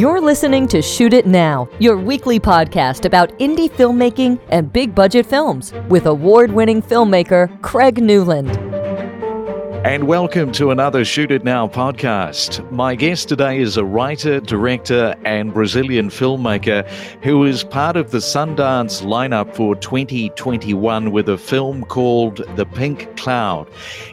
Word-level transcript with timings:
You're 0.00 0.22
listening 0.22 0.66
to 0.68 0.80
Shoot 0.80 1.12
It 1.12 1.26
Now, 1.26 1.68
your 1.78 1.98
weekly 1.98 2.40
podcast 2.40 3.04
about 3.04 3.38
indie 3.38 3.70
filmmaking 3.70 4.40
and 4.48 4.72
big 4.72 4.94
budget 4.94 5.26
films 5.26 5.74
with 5.90 6.06
award 6.06 6.50
winning 6.50 6.80
filmmaker 6.80 7.60
Craig 7.60 8.02
Newland. 8.02 8.69
And 9.82 10.06
welcome 10.06 10.52
to 10.52 10.72
another 10.72 11.06
Shoot 11.06 11.32
It 11.32 11.42
Now 11.42 11.66
podcast. 11.66 12.70
My 12.70 12.94
guest 12.94 13.30
today 13.30 13.60
is 13.60 13.78
a 13.78 13.84
writer, 13.84 14.38
director, 14.38 15.14
and 15.24 15.54
Brazilian 15.54 16.10
filmmaker 16.10 16.86
who 17.24 17.46
is 17.46 17.64
part 17.64 17.96
of 17.96 18.10
the 18.10 18.18
Sundance 18.18 19.02
lineup 19.02 19.54
for 19.56 19.74
2021 19.74 21.12
with 21.12 21.30
a 21.30 21.38
film 21.38 21.82
called 21.86 22.42
The 22.56 22.66
Pink 22.66 23.16
Cloud. 23.16 23.70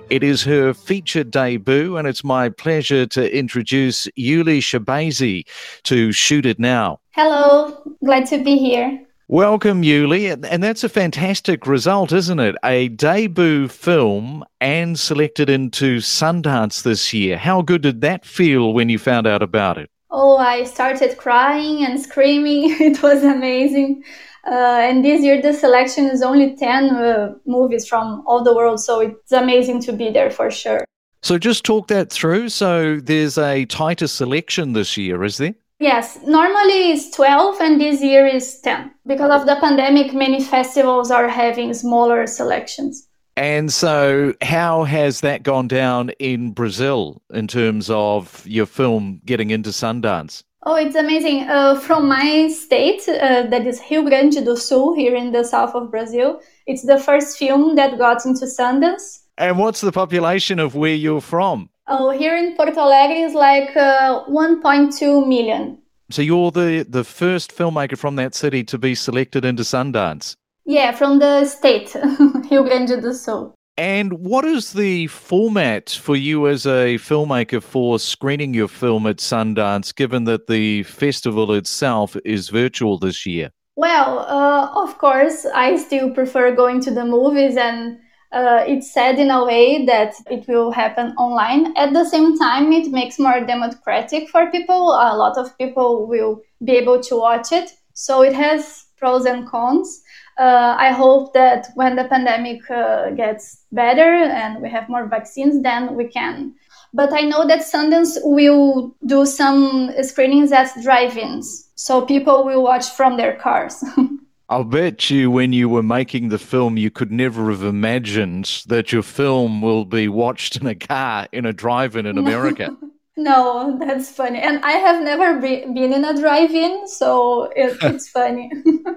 It 0.09 0.23
is 0.23 0.41
her 0.45 0.73
feature 0.73 1.25
debut, 1.25 1.97
and 1.97 2.07
it's 2.07 2.23
my 2.23 2.47
pleasure 2.47 3.05
to 3.07 3.38
introduce 3.38 4.07
Iuli 4.18 4.60
Gerbase 4.60 5.46
to 5.83 6.13
Shoot 6.13 6.46
It 6.46 6.60
Now. 6.60 7.02
Hello, 7.11 7.77
glad 8.02 8.25
to 8.27 8.41
be 8.41 8.57
here. 8.57 9.07
Welcome, 9.29 9.81
Iuli. 9.81 10.41
And 10.49 10.63
that's 10.63 10.86
a 10.86 10.89
fantastic 10.89 11.68
result, 11.68 12.13
isn't 12.13 12.39
it? 12.39 12.55
A 12.63 12.87
debut 12.87 13.68
film 13.68 14.45
and 14.61 14.97
selected 14.97 15.49
into 15.49 15.97
Sundance 15.97 16.83
this 16.83 17.13
year. 17.13 17.37
How 17.37 17.61
good 17.61 17.82
did 17.82 17.99
that 17.99 18.25
feel 18.25 18.73
when 18.73 18.87
you 18.87 18.97
found 18.97 19.27
out 19.27 19.43
about 19.43 19.77
it? 19.77 19.89
Oh, 20.11 20.37
I 20.37 20.63
started 20.63 21.18
crying 21.18 21.83
and 21.83 21.99
screaming. 21.99 22.77
It 22.79 23.04
was 23.04 23.21
amazing. 23.25 24.01
Uh, 24.49 24.79
and 24.79 25.04
this 25.04 25.21
year, 25.21 25.41
the 25.41 25.51
selection 25.51 26.05
is 26.05 26.21
only 26.21 26.55
10 26.55 26.91
uh, 26.91 27.33
movies 27.46 27.85
from 27.85 28.23
all 28.25 28.46
the 28.46 28.55
world. 28.55 28.79
So 28.79 29.01
it's 29.01 29.33
amazing 29.33 29.82
to 29.82 29.91
be 29.91 30.09
there 30.09 30.32
for 30.32 30.49
sure. 30.49 30.85
So 31.21 31.37
just 31.37 31.65
talk 31.65 31.89
that 31.89 32.13
through. 32.13 32.47
So 32.47 33.02
there's 33.02 33.38
a 33.38 33.66
tighter 33.66 34.07
selection 34.07 34.71
this 34.71 34.95
year, 34.95 35.25
is 35.25 35.35
there? 35.35 35.55
Yes, 35.80 36.17
normally 36.25 36.91
it's 36.91 37.11
12 37.11 37.61
and 37.61 37.79
this 37.79 38.02
year 38.02 38.25
is 38.25 38.59
10. 38.61 38.91
Because 39.05 39.29
of 39.29 39.45
the 39.45 39.57
pandemic, 39.61 40.11
many 40.13 40.43
festivals 40.43 41.11
are 41.11 41.27
having 41.27 41.73
smaller 41.73 42.25
selections. 42.25 43.07
And 43.35 43.71
so, 43.71 44.33
how 44.41 44.83
has 44.85 45.21
that 45.21 45.43
gone 45.43 45.67
down 45.67 46.09
in 46.17 46.53
Brazil 46.53 47.21
in 47.31 47.47
terms 47.47 47.87
of 47.91 48.43
your 48.47 48.65
film 48.65 49.21
getting 49.25 49.52
into 49.52 49.69
Sundance? 49.69 50.41
Oh, 50.63 50.73
it's 50.73 50.95
amazing. 50.95 51.47
Uh, 51.47 51.80
from 51.80 52.07
my 52.07 52.47
state, 52.47 53.07
uh, 53.07 53.43
that 53.43 53.67
is 53.67 53.80
Rio 53.91 54.02
Grande 54.02 54.43
do 54.43 54.57
Sul, 54.57 54.95
here 54.95 55.15
in 55.15 55.31
the 55.31 55.43
south 55.43 55.75
of 55.75 55.91
Brazil, 55.91 56.41
it's 56.65 56.83
the 56.83 56.97
first 56.97 57.37
film 57.37 57.75
that 57.75 57.99
got 57.99 58.25
into 58.25 58.45
Sundance. 58.45 59.19
And 59.37 59.59
what's 59.59 59.81
the 59.81 59.91
population 59.91 60.57
of 60.57 60.73
where 60.73 60.95
you're 60.95 61.21
from? 61.21 61.69
Oh, 61.89 62.11
here 62.11 62.35
in 62.35 62.55
Porto 62.55 62.81
Alegre 62.81 63.25
is 63.25 63.33
like 63.33 63.75
uh, 63.77 64.25
1.2 64.25 65.25
million. 65.25 65.77
So 66.09 66.21
you're 66.21 66.52
the, 66.52 66.85
the 66.88 67.03
first 67.03 67.55
filmmaker 67.55 67.97
from 67.97 68.16
that 68.17 68.35
city 68.35 68.63
to 68.66 68.77
be 68.77 68.93
selected 68.93 69.45
into 69.45 69.63
Sundance? 69.63 70.35
Yeah, 70.65 70.91
from 70.91 71.19
the 71.19 71.45
state, 71.45 71.95
Rio 72.52 72.63
Grande 72.63 73.02
do 73.02 73.13
Sul. 73.13 73.53
And 73.77 74.13
what 74.13 74.43
is 74.43 74.73
the 74.73 75.08
format 75.08 75.91
for 75.91 76.15
you 76.15 76.47
as 76.47 76.65
a 76.65 76.95
filmmaker 76.95 77.61
for 77.61 77.99
screening 77.99 78.53
your 78.53 78.67
film 78.67 79.05
at 79.05 79.17
Sundance, 79.17 79.95
given 79.95 80.25
that 80.25 80.47
the 80.47 80.83
festival 80.83 81.53
itself 81.53 82.17
is 82.25 82.49
virtual 82.49 82.97
this 82.97 83.25
year? 83.25 83.52
Well, 83.75 84.19
uh, 84.27 84.71
of 84.83 84.97
course, 84.97 85.45
I 85.45 85.77
still 85.77 86.09
prefer 86.09 86.53
going 86.55 86.81
to 86.81 86.91
the 86.91 87.05
movies 87.05 87.55
and 87.55 87.99
uh, 88.31 88.64
it's 88.67 88.94
said 88.94 89.20
in 89.20 89.31
a 89.31 89.45
way 89.45 89.86
that 89.86 90.14
it 90.30 90.47
will 90.47 90.72
happen 90.72 91.16
online. 91.17 91.75
At 91.78 91.94
the 91.94 92.06
same 92.06 92.38
time, 92.38 92.73
it 92.73 92.92
makes 92.92 93.20
more 93.20 93.39
democratic 93.42 94.30
for 94.30 94.52
people. 94.52 94.89
A 94.89 95.16
lot 95.16 95.38
of 95.38 95.58
people 95.58 96.08
will 96.08 96.42
be 96.64 96.73
able 96.73 97.02
to 97.03 97.16
watch 97.16 97.52
it. 97.52 97.72
So 97.94 98.23
it 98.23 98.33
has 98.33 98.86
pros 98.98 99.25
and 99.25 99.48
cons. 99.48 100.02
Uh, 100.37 100.76
I 100.77 100.92
hope 100.92 101.33
that 101.33 101.67
when 101.76 101.95
the 101.95 102.04
pandemic 102.04 102.70
uh, 102.70 103.11
gets 103.11 103.64
better 103.71 104.02
and 104.02 104.61
we 104.61 104.70
have 104.70 104.89
more 104.89 105.08
vaccines, 105.08 105.64
then 105.64 105.95
we 105.95 106.08
can. 106.08 106.54
But 106.93 107.14
I 107.14 107.21
know 107.21 107.48
that 107.48 107.60
Sundance 107.60 108.17
will 108.23 108.95
do 109.05 109.26
some 109.26 109.92
screenings 110.02 110.52
as 110.52 110.71
drive 110.83 111.17
ins. 111.17 111.70
So 111.76 112.05
people 112.05 112.43
will 112.43 112.64
watch 112.64 112.89
from 112.89 113.17
their 113.17 113.36
cars. 113.36 113.83
I'll 114.49 114.63
bet 114.63 115.09
you 115.09 115.30
when 115.30 115.52
you 115.52 115.67
were 115.67 115.83
making 115.83 116.30
the 116.30 116.37
film, 116.39 116.77
you 116.77 116.89
could 116.89 117.11
never 117.11 117.49
have 117.52 117.63
imagined 117.63 118.63
that 118.67 118.93
your 118.93 119.03
film 119.03 119.61
will 119.61 119.83
be 119.83 120.08
watched 120.08 120.55
in 120.55 120.65
a 120.67 120.75
car 120.75 121.27
in 121.33 121.45
a 121.45 121.52
drive 121.52 121.95
in 121.97 122.05
in 122.11 122.17
America. 122.17 122.75
no, 123.17 123.77
that's 123.80 124.09
funny. 124.09 124.39
And 124.39 124.63
I 124.63 124.71
have 124.71 125.03
never 125.03 125.39
be- 125.41 125.65
been 125.73 125.91
in 125.91 126.05
a 126.05 126.17
drive 126.17 126.52
in, 126.52 126.87
so 126.87 127.52
it, 127.55 127.77
it's 127.81 128.07
funny. 128.07 128.50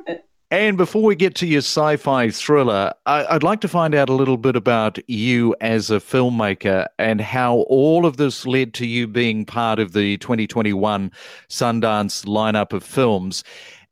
and 0.52 0.76
before 0.76 1.02
we 1.02 1.16
get 1.16 1.34
to 1.36 1.46
your 1.48 1.62
sci 1.62 1.96
fi 1.96 2.30
thriller, 2.30 2.92
I- 3.06 3.26
I'd 3.30 3.42
like 3.42 3.60
to 3.62 3.68
find 3.68 3.92
out 3.92 4.08
a 4.08 4.12
little 4.14 4.36
bit 4.36 4.54
about 4.54 4.98
you 5.08 5.56
as 5.60 5.90
a 5.90 5.96
filmmaker 5.96 6.86
and 7.00 7.20
how 7.20 7.56
all 7.68 8.06
of 8.06 8.18
this 8.18 8.46
led 8.46 8.72
to 8.74 8.86
you 8.86 9.08
being 9.08 9.44
part 9.44 9.80
of 9.80 9.94
the 9.94 10.16
2021 10.18 11.10
Sundance 11.48 12.24
lineup 12.24 12.72
of 12.72 12.84
films. 12.84 13.42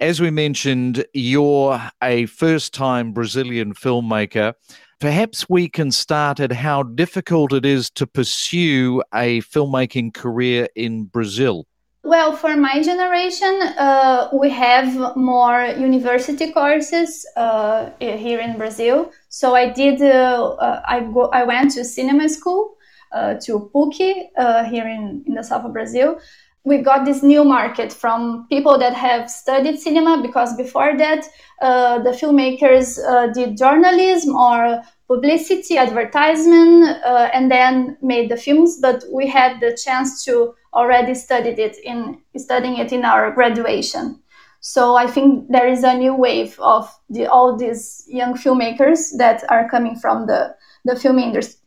As 0.01 0.21
we 0.21 0.31
mentioned, 0.31 1.05
you're 1.13 1.83
a 2.01 2.27
first 2.27 2.73
time 2.73 3.13
Brazilian 3.13 3.75
filmmaker. 3.75 4.55
Perhaps 5.01 5.49
we 5.49 5.69
can 5.69 5.91
start 5.91 6.39
at 6.39 6.53
how 6.53 6.85
difficult 6.85 7.53
it 7.53 7.67
is 7.67 7.91
to 7.91 8.07
pursue 8.07 9.03
a 9.13 9.41
filmmaking 9.41 10.15
career 10.15 10.69
in 10.77 11.07
Brazil. 11.07 11.67
Well, 12.05 12.37
for 12.37 12.57
my 12.57 12.81
generation, 12.81 13.61
uh, 13.77 14.29
we 14.33 14.51
have 14.51 15.17
more 15.17 15.67
university 15.77 16.53
courses 16.53 17.27
uh, 17.37 17.91
here 17.99 18.39
in 18.39 18.57
Brazil. 18.57 19.11
So 19.31 19.57
I 19.57 19.69
did. 19.69 20.01
Uh, 20.01 20.55
uh 20.61 20.81
I 20.87 21.01
go. 21.01 21.29
I 21.31 21.43
went 21.43 21.73
to 21.73 21.85
cinema 21.85 22.29
school 22.29 22.77
uh, 23.11 23.35
to 23.43 23.69
PUC 23.75 24.29
uh, 24.37 24.65
here 24.65 24.87
in, 24.87 25.25
in 25.27 25.35
the 25.35 25.43
south 25.43 25.65
of 25.65 25.73
Brazil 25.73 26.21
we 26.69 26.79
got 26.79 27.07
this 27.07 27.23
new 27.23 27.45
market 27.45 27.93
from 27.93 28.47
people 28.49 28.79
that 28.79 28.93
have 28.93 29.31
studied 29.31 29.81
cinema 29.81 30.21
because 30.21 30.55
before 30.57 30.97
that 30.99 31.25
uh, 31.63 31.99
the 32.01 32.11
filmmakers 32.11 32.99
uh, 33.09 33.27
did 33.33 33.57
journalism 33.57 34.37
or 34.37 34.83
publicity 35.07 35.79
advertisement 35.79 37.03
uh, 37.05 37.31
and 37.33 37.51
then 37.51 37.97
made 38.03 38.31
the 38.31 38.37
films 38.37 38.79
but 38.83 39.03
we 39.13 39.27
had 39.27 39.59
the 39.61 39.77
chance 39.83 40.25
to 40.25 40.55
already 40.75 41.15
studied 41.15 41.59
it 41.59 41.79
in 41.83 42.21
studying 42.37 42.77
it 42.77 42.93
in 42.93 43.05
our 43.05 43.31
graduation. 43.31 44.21
So 44.61 44.97
i 44.97 45.07
think 45.07 45.51
there 45.51 45.69
is 45.69 45.85
a 45.85 45.95
new 45.95 46.15
wave 46.15 46.59
of 46.61 46.91
the, 47.09 47.27
all 47.27 47.57
these 47.57 48.05
young 48.09 48.35
filmmakers 48.35 49.17
that 49.17 49.45
are 49.49 49.69
coming 49.71 49.97
from 49.97 50.27
the, 50.27 50.55
the 50.85 50.97
film 50.97 51.19
industry 51.19 51.58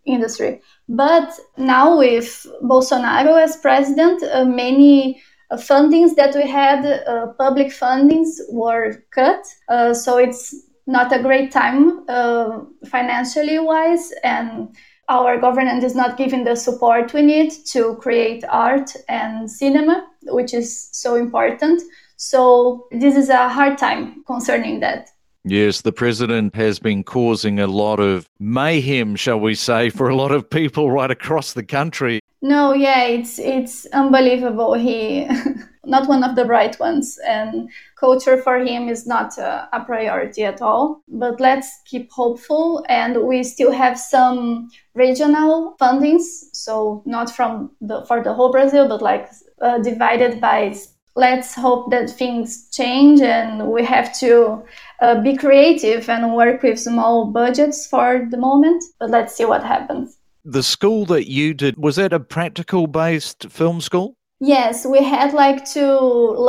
but 0.87 1.39
now 1.57 1.97
with 1.97 2.45
Bolsonaro 2.63 3.41
as 3.41 3.57
president, 3.57 4.23
uh, 4.23 4.45
many 4.45 5.21
uh, 5.51 5.57
fundings 5.57 6.15
that 6.15 6.35
we 6.35 6.49
had, 6.49 6.85
uh, 6.85 7.27
public 7.37 7.67
fundings, 7.67 8.39
were 8.49 9.03
cut. 9.11 9.45
Uh, 9.69 9.93
so 9.93 10.17
it's 10.17 10.55
not 10.87 11.13
a 11.13 11.21
great 11.21 11.51
time 11.51 12.03
uh, 12.09 12.61
financially 12.87 13.59
wise, 13.59 14.11
and 14.23 14.75
our 15.09 15.39
government 15.39 15.83
is 15.83 15.95
not 15.95 16.17
giving 16.17 16.43
the 16.43 16.55
support 16.55 17.13
we 17.13 17.21
need 17.21 17.51
to 17.65 17.95
create 17.97 18.43
art 18.49 18.95
and 19.09 19.49
cinema, 19.49 20.07
which 20.23 20.53
is 20.53 20.89
so 20.91 21.15
important. 21.15 21.81
So 22.17 22.87
this 22.91 23.15
is 23.15 23.29
a 23.29 23.49
hard 23.49 23.77
time 23.77 24.23
concerning 24.25 24.79
that. 24.81 25.09
Yes, 25.43 25.81
the 25.81 25.91
president 25.91 26.55
has 26.55 26.77
been 26.77 27.03
causing 27.03 27.59
a 27.59 27.65
lot 27.65 27.99
of 27.99 28.29
mayhem, 28.39 29.15
shall 29.15 29.39
we 29.39 29.55
say, 29.55 29.89
for 29.89 30.07
a 30.07 30.15
lot 30.15 30.31
of 30.31 30.49
people 30.49 30.91
right 30.91 31.09
across 31.09 31.53
the 31.53 31.63
country. 31.63 32.19
No, 32.43 32.73
yeah, 32.73 33.05
it's 33.05 33.39
it's 33.39 33.87
unbelievable. 33.87 34.73
He 34.73 35.27
not 35.85 36.07
one 36.07 36.23
of 36.23 36.35
the 36.35 36.45
bright 36.45 36.79
ones, 36.79 37.17
and 37.27 37.69
culture 37.95 38.37
for 38.37 38.59
him 38.59 38.87
is 38.87 39.07
not 39.07 39.37
a, 39.39 39.67
a 39.73 39.83
priority 39.83 40.43
at 40.43 40.61
all. 40.61 41.01
But 41.07 41.39
let's 41.39 41.69
keep 41.85 42.11
hopeful, 42.11 42.85
and 42.87 43.23
we 43.23 43.43
still 43.43 43.71
have 43.71 43.97
some 43.97 44.69
regional 44.93 45.75
fundings, 45.81 46.23
so 46.53 47.01
not 47.05 47.35
from 47.35 47.71
the 47.81 48.05
for 48.05 48.23
the 48.23 48.33
whole 48.33 48.51
Brazil, 48.51 48.87
but 48.87 49.01
like 49.01 49.29
uh, 49.59 49.79
divided 49.79 50.39
by 50.39 50.75
let's 51.15 51.53
hope 51.53 51.91
that 51.91 52.09
things 52.09 52.69
change 52.69 53.19
and 53.21 53.67
we 53.67 53.83
have 53.83 54.17
to 54.17 54.63
uh, 55.01 55.21
be 55.21 55.35
creative 55.35 56.09
and 56.09 56.33
work 56.33 56.63
with 56.63 56.79
small 56.79 57.25
budgets 57.25 57.87
for 57.87 58.27
the 58.29 58.37
moment 58.37 58.83
but 58.99 59.09
let's 59.09 59.35
see 59.35 59.45
what 59.45 59.63
happens. 59.63 60.17
The 60.45 60.63
school 60.63 61.05
that 61.07 61.29
you 61.29 61.53
did 61.53 61.77
was 61.77 61.97
that 61.97 62.13
a 62.13 62.19
practical 62.19 62.87
based 62.87 63.49
film 63.49 63.81
school? 63.81 64.15
Yes 64.39 64.85
we 64.85 65.03
had 65.03 65.33
like 65.33 65.65
to 65.73 65.85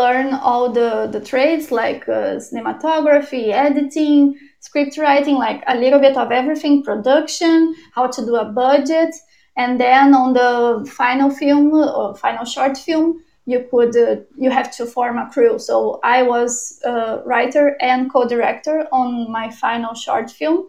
learn 0.00 0.34
all 0.34 0.70
the 0.70 1.08
the 1.10 1.20
trades 1.20 1.70
like 1.70 2.08
uh, 2.08 2.37
cinematography 2.37 3.52
editing 3.52 4.38
script 4.60 4.96
writing 4.96 5.37
like 5.37 5.62
a 5.66 5.76
little 5.76 5.98
bit 5.98 6.16
of 6.16 6.31
everything 6.31 6.82
production 6.82 7.75
how 7.94 8.06
to 8.06 8.25
do 8.25 8.37
a 8.37 8.44
budget 8.44 9.14
and 9.56 9.78
then 9.78 10.14
on 10.14 10.32
the 10.32 10.90
final 10.90 11.31
film 11.31 11.72
or 11.75 12.14
final 12.16 12.44
short 12.44 12.78
film 12.78 13.22
you 13.44 13.67
could 13.71 13.97
uh, 13.97 14.17
you 14.39 14.50
have 14.50 14.75
to 14.77 14.87
form 14.87 15.19
a 15.19 15.29
crew. 15.31 15.59
So 15.59 16.00
I 16.05 16.23
was 16.23 16.81
a 16.85 17.23
writer 17.25 17.77
and 17.81 18.12
co-director 18.12 18.87
on 18.93 19.31
my 19.31 19.50
final 19.50 19.94
short 19.94 20.31
film. 20.31 20.67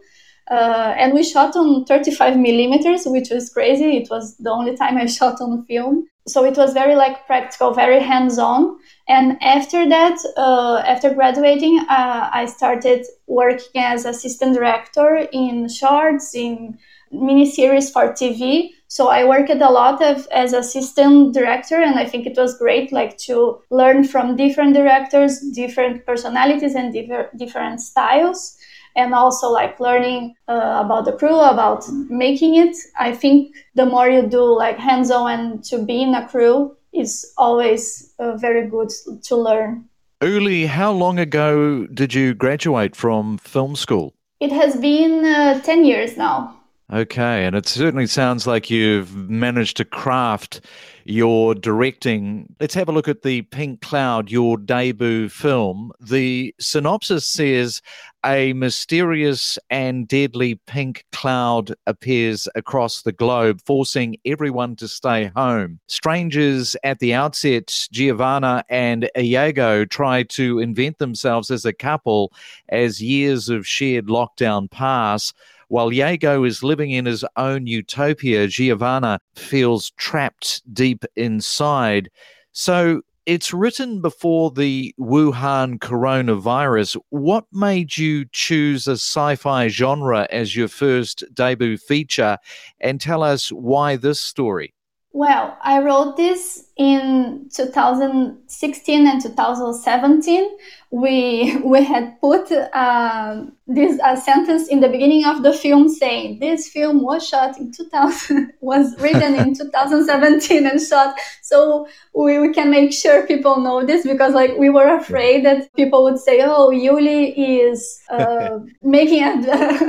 Uh, 0.50 0.94
and 0.98 1.14
we 1.14 1.22
shot 1.22 1.56
on 1.56 1.86
35 1.86 2.36
millimeters, 2.38 3.04
which 3.06 3.30
was 3.30 3.48
crazy. 3.48 3.96
It 3.96 4.10
was 4.10 4.36
the 4.36 4.50
only 4.50 4.76
time 4.76 4.98
I 4.98 5.06
shot 5.18 5.40
on 5.40 5.64
film. 5.64 6.06
So 6.26 6.44
it 6.44 6.56
was 6.56 6.72
very 6.72 6.96
like 6.96 7.26
practical, 7.26 7.72
very 7.72 8.00
hands-on. 8.00 8.78
And 9.08 9.42
after 9.42 9.86
that, 9.88 10.16
uh, 10.36 10.82
after 10.86 11.12
graduating, 11.12 11.80
uh, 11.88 12.30
I 12.32 12.46
started 12.46 13.04
working 13.26 13.82
as 13.82 14.06
assistant 14.06 14.54
director 14.54 15.28
in 15.32 15.68
shorts, 15.68 16.34
in 16.34 16.78
miniseries 17.12 17.92
for 17.92 18.12
TV. 18.12 18.70
So 18.94 19.08
I 19.08 19.24
worked 19.24 19.50
a 19.50 19.70
lot 19.70 20.00
of, 20.00 20.28
as 20.30 20.52
assistant 20.52 21.34
director, 21.34 21.82
and 21.82 21.98
I 21.98 22.06
think 22.06 22.26
it 22.28 22.36
was 22.36 22.56
great, 22.56 22.92
like 22.92 23.18
to 23.26 23.60
learn 23.70 24.04
from 24.04 24.36
different 24.36 24.72
directors, 24.72 25.40
different 25.52 26.06
personalities, 26.06 26.76
and 26.76 26.92
different 26.92 27.36
different 27.36 27.80
styles, 27.80 28.56
and 28.94 29.12
also 29.12 29.50
like 29.50 29.80
learning 29.80 30.36
uh, 30.46 30.80
about 30.84 31.06
the 31.06 31.12
crew, 31.12 31.40
about 31.40 31.82
making 32.08 32.54
it. 32.54 32.76
I 32.96 33.10
think 33.10 33.56
the 33.74 33.84
more 33.84 34.08
you 34.08 34.28
do 34.28 34.44
like 34.56 34.78
hands-on 34.78 35.28
and 35.32 35.64
to 35.64 35.78
be 35.78 36.00
in 36.02 36.14
a 36.14 36.28
crew 36.28 36.76
is 36.92 37.32
always 37.36 38.14
uh, 38.20 38.36
very 38.36 38.70
good 38.70 38.90
to 39.24 39.34
learn. 39.34 39.88
Iuli, 40.20 40.68
how 40.68 40.92
long 40.92 41.18
ago 41.18 41.88
did 41.88 42.14
you 42.14 42.32
graduate 42.32 42.94
from 42.94 43.38
film 43.38 43.74
school? 43.74 44.14
It 44.38 44.52
has 44.52 44.76
been 44.76 45.24
uh, 45.24 45.60
10 45.62 45.84
years 45.84 46.16
now. 46.16 46.60
Okay, 46.94 47.44
and 47.44 47.56
it 47.56 47.66
certainly 47.66 48.06
sounds 48.06 48.46
like 48.46 48.70
you've 48.70 49.28
managed 49.28 49.76
to 49.78 49.84
craft 49.84 50.60
your 51.02 51.52
directing. 51.52 52.54
Let's 52.60 52.74
have 52.74 52.88
a 52.88 52.92
look 52.92 53.08
at 53.08 53.22
the 53.22 53.42
Pink 53.42 53.80
Cloud, 53.80 54.30
your 54.30 54.56
debut 54.56 55.28
film. 55.28 55.90
The 55.98 56.54
synopsis 56.60 57.26
says 57.26 57.82
a 58.24 58.52
mysterious 58.52 59.58
and 59.70 60.06
deadly 60.06 60.54
pink 60.66 61.04
cloud 61.12 61.74
appears 61.86 62.48
across 62.54 63.02
the 63.02 63.12
globe, 63.12 63.60
forcing 63.66 64.16
everyone 64.24 64.76
to 64.76 64.86
stay 64.86 65.32
home. 65.34 65.80
Strangers 65.88 66.76
at 66.84 67.00
the 67.00 67.12
outset, 67.12 67.88
Giovanna 67.90 68.64
and 68.70 69.10
Iago, 69.18 69.84
try 69.84 70.22
to 70.22 70.60
invent 70.60 70.98
themselves 70.98 71.50
as 71.50 71.64
a 71.64 71.72
couple 71.72 72.32
as 72.68 73.02
years 73.02 73.48
of 73.48 73.66
shared 73.66 74.06
lockdown 74.06 74.70
pass. 74.70 75.34
While 75.74 75.92
Iago 75.92 76.44
is 76.44 76.62
living 76.62 76.92
in 76.92 77.04
his 77.04 77.24
own 77.34 77.66
utopia, 77.66 78.46
Giovanna 78.46 79.18
feels 79.34 79.90
trapped 79.96 80.62
deep 80.72 81.04
inside. 81.16 82.10
So 82.52 83.02
it's 83.26 83.52
written 83.52 84.00
before 84.00 84.52
the 84.52 84.94
Wuhan 85.00 85.80
coronavirus. 85.80 86.96
What 87.10 87.46
made 87.50 87.96
you 87.96 88.24
choose 88.30 88.86
a 88.86 88.92
sci 88.92 89.34
fi 89.34 89.66
genre 89.66 90.28
as 90.30 90.54
your 90.54 90.68
first 90.68 91.24
debut 91.34 91.76
feature? 91.76 92.38
And 92.78 93.00
tell 93.00 93.24
us 93.24 93.48
why 93.48 93.96
this 93.96 94.20
story. 94.20 94.72
Well, 95.10 95.58
I 95.60 95.80
wrote 95.80 96.16
this 96.16 96.63
in 96.76 97.48
2016 97.52 99.06
and 99.06 99.22
2017 99.22 100.56
we 100.94 101.56
we 101.64 101.84
had 101.84 102.20
put 102.20 102.50
uh, 102.52 103.44
this 103.66 103.98
uh, 104.00 104.14
sentence 104.14 104.68
in 104.68 104.80
the 104.80 104.88
beginning 104.88 105.24
of 105.24 105.42
the 105.42 105.52
film 105.52 105.88
saying 105.88 106.38
this 106.38 106.68
film 106.68 107.02
was 107.02 107.26
shot 107.26 107.58
in 107.58 107.72
2000 107.72 108.52
was 108.60 108.94
written 109.00 109.34
in 109.34 109.54
2017 109.58 110.66
and 110.66 110.80
shot. 110.80 111.16
So 111.42 111.88
we, 112.14 112.38
we 112.38 112.52
can 112.52 112.70
make 112.70 112.92
sure 112.92 113.26
people 113.26 113.60
know 113.60 113.84
this 113.84 114.06
because 114.06 114.34
like 114.34 114.56
we 114.58 114.70
were 114.70 114.96
afraid 114.96 115.44
that 115.44 115.74
people 115.74 116.04
would 116.04 116.18
say 116.18 116.42
oh 116.42 116.70
iuli 116.70 117.34
is 117.36 118.00
uh, 118.10 118.58
making 118.82 119.22
ad- 119.22 119.48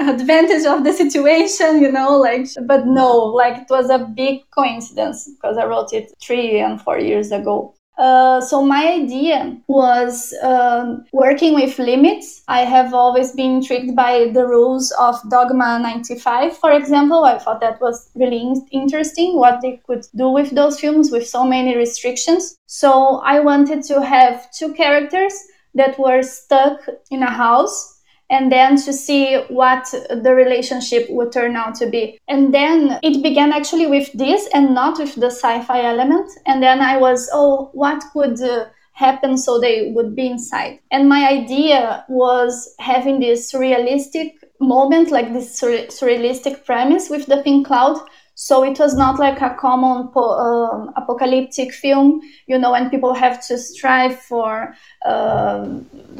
advantage 0.10 0.66
of 0.66 0.84
the 0.84 0.94
situation 0.94 1.82
you 1.82 1.92
know 1.92 2.18
like 2.18 2.48
but 2.66 2.88
no 2.88 3.18
like 3.18 3.58
it 3.58 3.68
was 3.70 3.90
a 3.90 4.00
big 4.00 4.50
coincidence 4.52 5.30
because 5.30 5.58
I 5.58 5.66
wrote 5.66 5.94
it 5.94 6.14
three 6.22 6.60
and 6.60 6.75
four 6.77 7.00
years 7.00 7.31
ago 7.31 7.75
uh, 7.98 8.42
so 8.42 8.66
my 8.66 8.92
idea 8.92 9.57
was 9.68 10.33
um, 10.44 11.06
working 11.13 11.54
with 11.54 11.80
limits. 11.80 12.44
I 12.48 12.62
have 12.62 12.94
always 12.94 13.31
been 13.31 13.56
intrigued 13.56 13.95
by 13.95 14.31
the 14.33 14.45
rules 14.45 14.92
of 15.00 15.18
Dogma 15.30 15.80
95, 15.80 16.57
for 16.57 16.74
example. 16.74 17.24
I 17.24 17.39
thought 17.39 17.62
that 17.62 17.80
was 17.80 18.10
really 18.16 18.42
in- 18.42 18.68
interesting 18.72 19.38
what 19.38 19.62
they 19.62 19.81
could 19.88 20.06
do 20.16 20.30
with 20.30 20.51
those 20.51 20.80
films 20.80 21.10
with 21.10 21.25
so 21.25 21.45
many 21.45 21.77
restrictions. 21.77 22.57
So 22.66 23.22
I 23.24 23.39
wanted 23.39 23.83
to 23.86 24.01
have 24.01 24.51
two 24.51 24.74
characters 24.74 25.33
that 25.74 25.98
were 25.98 26.22
stuck 26.22 26.80
in 27.12 27.24
a 27.24 27.31
house 27.31 27.94
and 28.30 28.51
then 28.51 28.77
to 28.77 28.92
see 28.94 29.36
what 29.50 29.86
the 30.10 30.33
relationship 30.33 31.07
would 31.10 31.31
turn 31.31 31.56
out 31.56 31.75
to 31.75 31.88
be. 31.88 32.19
And 32.27 32.54
then 32.54 33.00
it 33.04 33.22
began 33.22 33.51
actually 33.51 33.88
with 33.88 34.12
this 34.13 34.48
and 34.54 34.74
not 34.74 35.00
with 35.00 35.16
the 35.16 35.27
sci 35.31 35.62
fi 35.63 35.83
element. 35.83 36.31
And 36.45 36.62
then 36.62 36.81
I 36.81 36.98
was, 36.98 37.30
oh, 37.33 37.69
what 37.74 38.04
could 38.13 38.42
uh, 38.42 38.66
happen 38.94 39.38
so 39.38 39.60
they 39.60 39.92
would 39.95 40.16
be 40.16 40.27
inside? 40.27 40.80
And 40.92 41.07
my 41.07 41.27
idea 41.27 42.06
was 42.10 42.74
having 42.80 43.19
this 43.19 43.54
realistic 43.54 44.33
moment, 44.60 45.12
like 45.12 45.33
this 45.33 45.60
surrealistic 45.62 46.66
premise 46.66 47.10
with 47.10 47.25
the 47.27 47.42
pink 47.44 47.68
cloud 47.68 48.00
so 48.36 48.64
it 48.64 48.78
was 48.78 48.96
not 48.96 49.18
like 49.18 49.42
a 49.42 49.56
common 49.56 50.10
um, 50.16 50.92
apocalyptic 50.98 51.74
film, 51.74 52.22
you 52.48 52.60
know, 52.60 52.76
and 52.76 52.92
people 52.92 53.14
have 53.14 53.46
to 53.48 53.58
strive 53.58 54.20
for 54.20 54.76
uh, 55.06 55.66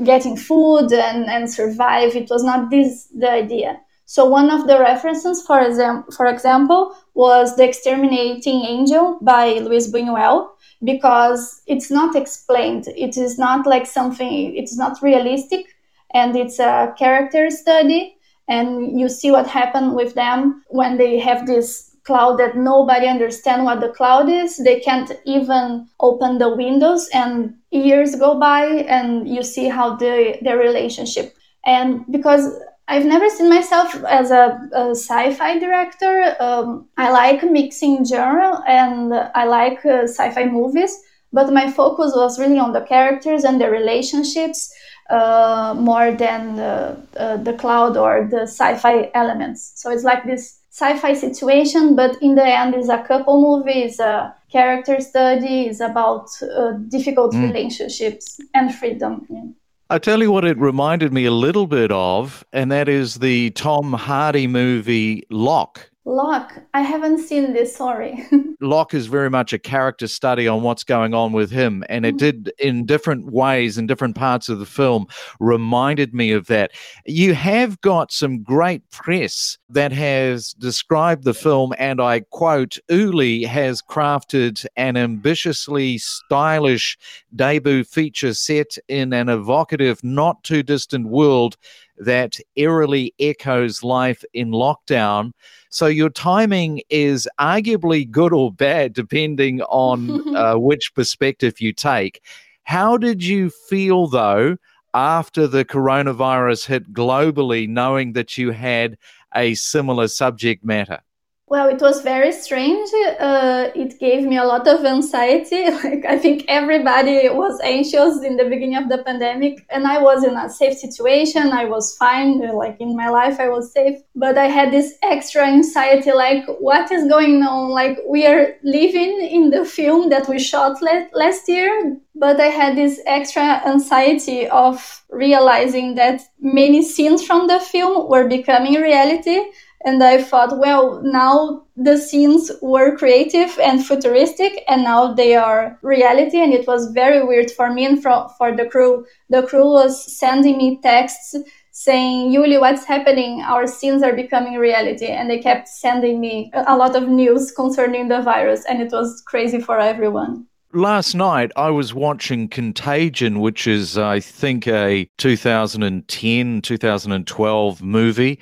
getting 0.04 0.38
food 0.38 0.94
and, 0.94 1.30
and 1.30 1.52
survive. 1.52 2.16
It 2.16 2.30
was 2.30 2.44
not 2.44 2.70
this 2.70 3.08
the 3.08 3.30
idea. 3.30 3.80
So 4.06 4.24
one 4.24 4.50
of 4.50 4.68
the 4.68 4.80
references, 4.80 5.44
for 5.46 5.60
example, 5.60 6.14
for 6.16 6.28
example, 6.28 6.96
was 7.16 7.56
The 7.58 7.68
Exterminating 7.68 8.64
Angel 8.64 9.18
by 9.22 9.54
Luis 9.60 9.92
Buñuel, 9.92 10.48
because 10.84 11.64
it's 11.66 11.90
not 11.90 12.16
explained. 12.16 12.88
It 12.96 13.18
is 13.18 13.38
not 13.38 13.66
like 13.66 13.88
something. 13.88 14.56
It's 14.56 14.78
not 14.78 15.02
realistic, 15.02 15.66
and 16.14 16.36
it's 16.36 16.60
a 16.60 16.94
character 16.98 17.50
study. 17.50 18.16
And 18.48 19.00
you 19.00 19.10
see 19.10 19.32
what 19.32 19.48
happened 19.48 19.96
with 19.96 20.14
them 20.14 20.64
when 20.70 20.98
they 20.98 21.18
have 21.18 21.48
this 21.48 21.95
cloud 22.06 22.38
that 22.38 22.56
nobody 22.56 23.08
understand 23.08 23.64
what 23.64 23.82
the 23.82 23.90
cloud 23.90 24.30
is 24.30 24.58
they 24.58 24.80
can't 24.80 25.12
even 25.26 25.88
open 26.00 26.38
the 26.38 26.56
windows 26.56 27.10
and 27.14 27.56
years 27.72 28.16
go 28.16 28.40
by 28.40 28.66
and 28.88 29.28
you 29.28 29.44
see 29.44 29.68
how 29.68 29.96
the 29.96 30.38
their 30.42 30.58
relationship 30.58 31.36
and 31.66 32.06
because 32.12 32.52
I've 32.88 33.06
never 33.06 33.30
seen 33.30 33.50
myself 33.50 33.96
as 34.06 34.30
a, 34.30 34.60
a 34.74 34.92
sci-fi 34.92 35.58
director. 35.58 36.36
Um, 36.40 36.88
I 36.98 37.10
like 37.10 37.44
mixing 37.44 38.06
genre 38.06 38.62
and 38.68 39.12
I 39.14 39.46
like 39.46 39.84
uh, 39.86 40.04
sci-fi 40.04 40.46
movies, 40.46 40.96
but 41.34 41.52
my 41.52 41.72
focus 41.72 42.14
was 42.16 42.40
really 42.40 42.60
on 42.60 42.74
the 42.74 42.82
characters 42.82 43.44
and 43.44 43.60
the 43.60 43.72
relationships 43.72 44.72
uh, 45.10 45.76
more 45.78 46.12
than 46.12 46.58
the, 46.58 46.98
uh, 47.18 47.38
the 47.38 47.54
cloud 47.54 47.98
or 47.98 48.28
the 48.30 48.42
sci-fi 48.42 49.10
elements. 49.16 49.72
So 49.76 49.90
it's 49.90 50.04
like 50.04 50.24
this 50.26 50.60
sci-fi 50.76 51.14
situation, 51.14 51.96
but 51.96 52.22
in 52.22 52.36
the 52.36 52.44
end, 52.44 52.76
it's 52.76 52.90
a 52.90 53.02
couple 53.04 53.42
movie, 53.42 53.84
it's 53.84 54.00
a 54.00 54.36
character 54.52 55.00
study, 55.00 55.68
it's 55.68 55.80
about 55.80 56.28
uh, 56.44 56.74
difficult 56.90 57.34
mm. 57.34 57.44
relationships 57.44 58.42
and 58.54 58.76
freedom. 58.76 59.26
Yeah. 59.30 59.44
I 59.90 60.00
tell 60.00 60.22
you 60.22 60.34
what, 60.34 60.44
it 60.44 60.58
reminded 60.58 61.14
me 61.14 61.24
a 61.24 61.32
little 61.32 61.66
bit 61.66 61.94
of, 61.94 62.44
and 62.52 62.70
that 62.74 62.90
is 62.90 63.16
the 63.16 63.52
Tom 63.52 63.94
Hardy 63.94 64.48
movie 64.48 65.24
Locke. 65.30 65.90
Locke, 66.08 66.62
I 66.76 66.82
haven't 66.82 67.18
seen 67.18 67.54
this, 67.54 67.76
sorry. 67.76 68.24
Locke 68.62 68.94
is 68.94 69.08
very 69.08 69.30
much 69.32 69.54
a 69.54 69.60
character 69.60 70.08
study 70.08 70.48
on 70.48 70.62
what's 70.62 70.84
going 70.84 71.16
on 71.16 71.32
with 71.32 71.50
him. 71.50 71.84
And 71.90 72.06
it 72.06 72.16
mm. 72.16 72.20
did, 72.20 72.54
in 72.60 72.86
different 72.86 73.32
ways, 73.32 73.80
in 73.80 73.88
different 73.88 74.16
parts 74.16 74.48
of 74.48 74.60
the 74.60 74.68
film, 74.68 75.08
reminded 75.40 76.14
me 76.14 76.32
of 76.32 76.46
that. 76.46 76.72
You 77.08 77.34
have 77.34 77.82
got 77.82 78.12
some 78.12 78.44
great 78.44 78.88
press 78.92 79.58
that 79.70 79.92
has 79.94 80.54
described 80.54 81.24
the 81.24 81.34
film, 81.34 81.74
and 81.80 82.00
I 82.00 82.20
quote 82.20 82.78
Iuli 82.88 83.48
has 83.48 83.82
crafted 83.82 84.64
an 84.78 84.98
ambitiously 84.98 85.98
stylish 85.98 87.00
debut 87.36 87.84
feature 87.84 88.36
set 88.36 88.78
in 88.88 89.12
an 89.12 89.28
evocative, 89.28 90.04
not 90.04 90.44
too 90.44 90.62
distant 90.62 91.08
world 91.08 91.58
that 91.98 92.38
eerily 92.56 93.14
echoes 93.20 93.84
life 93.84 94.24
in 94.34 94.52
lockdown. 94.52 95.32
So 95.70 95.88
your 95.88 96.10
timing 96.10 96.82
is 96.90 97.28
arguably 97.40 98.10
good 98.10 98.34
or 98.34 98.52
bad, 98.52 98.94
depending 98.94 99.62
on 99.64 100.36
uh, 100.36 100.56
which 100.56 100.94
perspective 100.94 101.62
you 101.62 101.74
take. 101.74 102.22
How 102.64 102.98
did 102.98 103.24
you 103.24 103.50
feel, 103.50 104.08
though, 104.08 104.58
after 104.94 105.48
the 105.48 105.66
coronavirus 105.66 106.66
hit 106.66 106.94
globally, 106.94 107.68
knowing 107.68 108.14
that 108.14 108.38
you 108.38 108.52
had 108.52 108.98
a 109.36 109.54
similar 109.56 110.08
subject 110.08 110.64
matter? 110.64 111.02
Well, 111.48 111.70
it 111.70 111.80
was 111.80 112.02
very 112.02 112.32
strange. 112.32 112.90
Uh, 113.20 113.70
it 113.76 114.00
gave 114.00 114.24
me 114.24 114.36
a 114.38 114.44
lot 114.44 114.68
of 114.68 114.84
anxiety. 114.84 115.66
Like 115.84 116.04
I 116.04 116.18
think 116.18 116.46
everybody 116.48 117.30
was 117.30 117.60
anxious 117.64 118.24
in 118.24 118.36
the 118.38 118.46
beginning 118.46 118.78
of 118.78 118.90
the 118.90 118.98
pandemic, 119.04 119.64
and 119.70 119.86
I 119.86 120.02
was 120.02 120.24
in 120.24 120.36
a 120.36 120.50
safe 120.50 120.76
situation. 120.76 121.52
I 121.52 121.66
was 121.66 121.96
fine. 121.98 122.40
Like 122.40 122.78
in 122.80 122.96
my 122.96 123.10
life, 123.10 123.40
I 123.40 123.50
was 123.50 123.72
safe. 123.72 124.00
But 124.16 124.40
I 124.40 124.46
had 124.48 124.72
this 124.74 124.98
extra 125.04 125.46
anxiety. 125.46 126.12
Like, 126.14 126.46
what 126.60 126.92
is 126.92 127.08
going 127.08 127.44
on? 127.44 127.70
Like 127.70 128.00
we 128.10 128.26
are 128.26 128.56
living 128.64 129.14
in 129.22 129.52
the 129.52 129.66
film 129.66 130.10
that 130.10 130.28
we 130.28 130.40
shot 130.40 130.82
le- 130.82 131.10
last 131.14 131.48
year. 131.48 131.98
But 132.16 132.40
I 132.40 132.48
had 132.48 132.76
this 132.76 133.02
extra 133.06 133.44
anxiety 133.68 134.48
of 134.48 135.04
realizing 135.12 135.94
that 135.96 136.22
many 136.40 136.82
scenes 136.82 137.24
from 137.24 137.46
the 137.48 137.60
film 137.60 138.10
were 138.10 138.28
becoming 138.28 138.76
reality 138.82 139.42
and 139.84 140.04
I 140.04 140.22
thought, 140.24 140.58
well, 140.58 141.02
now 141.04 141.66
the 141.76 141.98
scenes 141.98 142.52
were 142.62 142.98
creative 142.98 143.58
and 143.60 143.86
futuristic, 143.86 144.64
and 144.68 144.84
now 144.84 145.14
they 145.14 145.36
are 145.36 145.78
reality. 145.82 146.42
And 146.42 146.54
it 146.54 146.66
was 146.68 146.92
very 146.92 147.24
weird 147.24 147.52
for 147.52 147.72
me 147.72 147.86
and 147.86 148.02
for, 148.02 148.30
for 148.38 148.56
the 148.56 148.66
crew. 148.66 149.06
The 149.30 149.44
crew 149.44 149.66
was 149.66 150.18
sending 150.18 150.58
me 150.58 150.80
texts 150.82 151.36
saying, 151.72 152.32
Iuli, 152.32 152.60
what's 152.60 152.86
happening? 152.86 153.42
Our 153.42 153.68
scenes 153.68 154.02
are 154.02 154.14
becoming 154.14 154.56
reality. 154.56 155.08
And 155.08 155.30
they 155.30 155.40
kept 155.40 155.68
sending 155.68 156.20
me 156.20 156.52
a 156.54 156.78
lot 156.78 156.96
of 156.96 157.10
news 157.10 157.52
concerning 157.52 158.08
the 158.08 158.22
virus, 158.22 158.66
and 158.66 158.82
it 158.82 158.92
was 158.92 159.22
crazy 159.28 159.60
for 159.60 159.80
everyone 159.80 160.48
last 160.76 161.16
night 161.16 161.52
I 161.56 161.70
was 161.70 161.94
watching 161.94 162.50
Contagion, 162.50 163.40
which 163.40 163.66
is, 163.66 163.98
I 163.98 164.20
think, 164.20 164.68
a 164.68 165.10
2010, 165.18 166.62
2012 166.62 167.82
movie. 167.82 168.40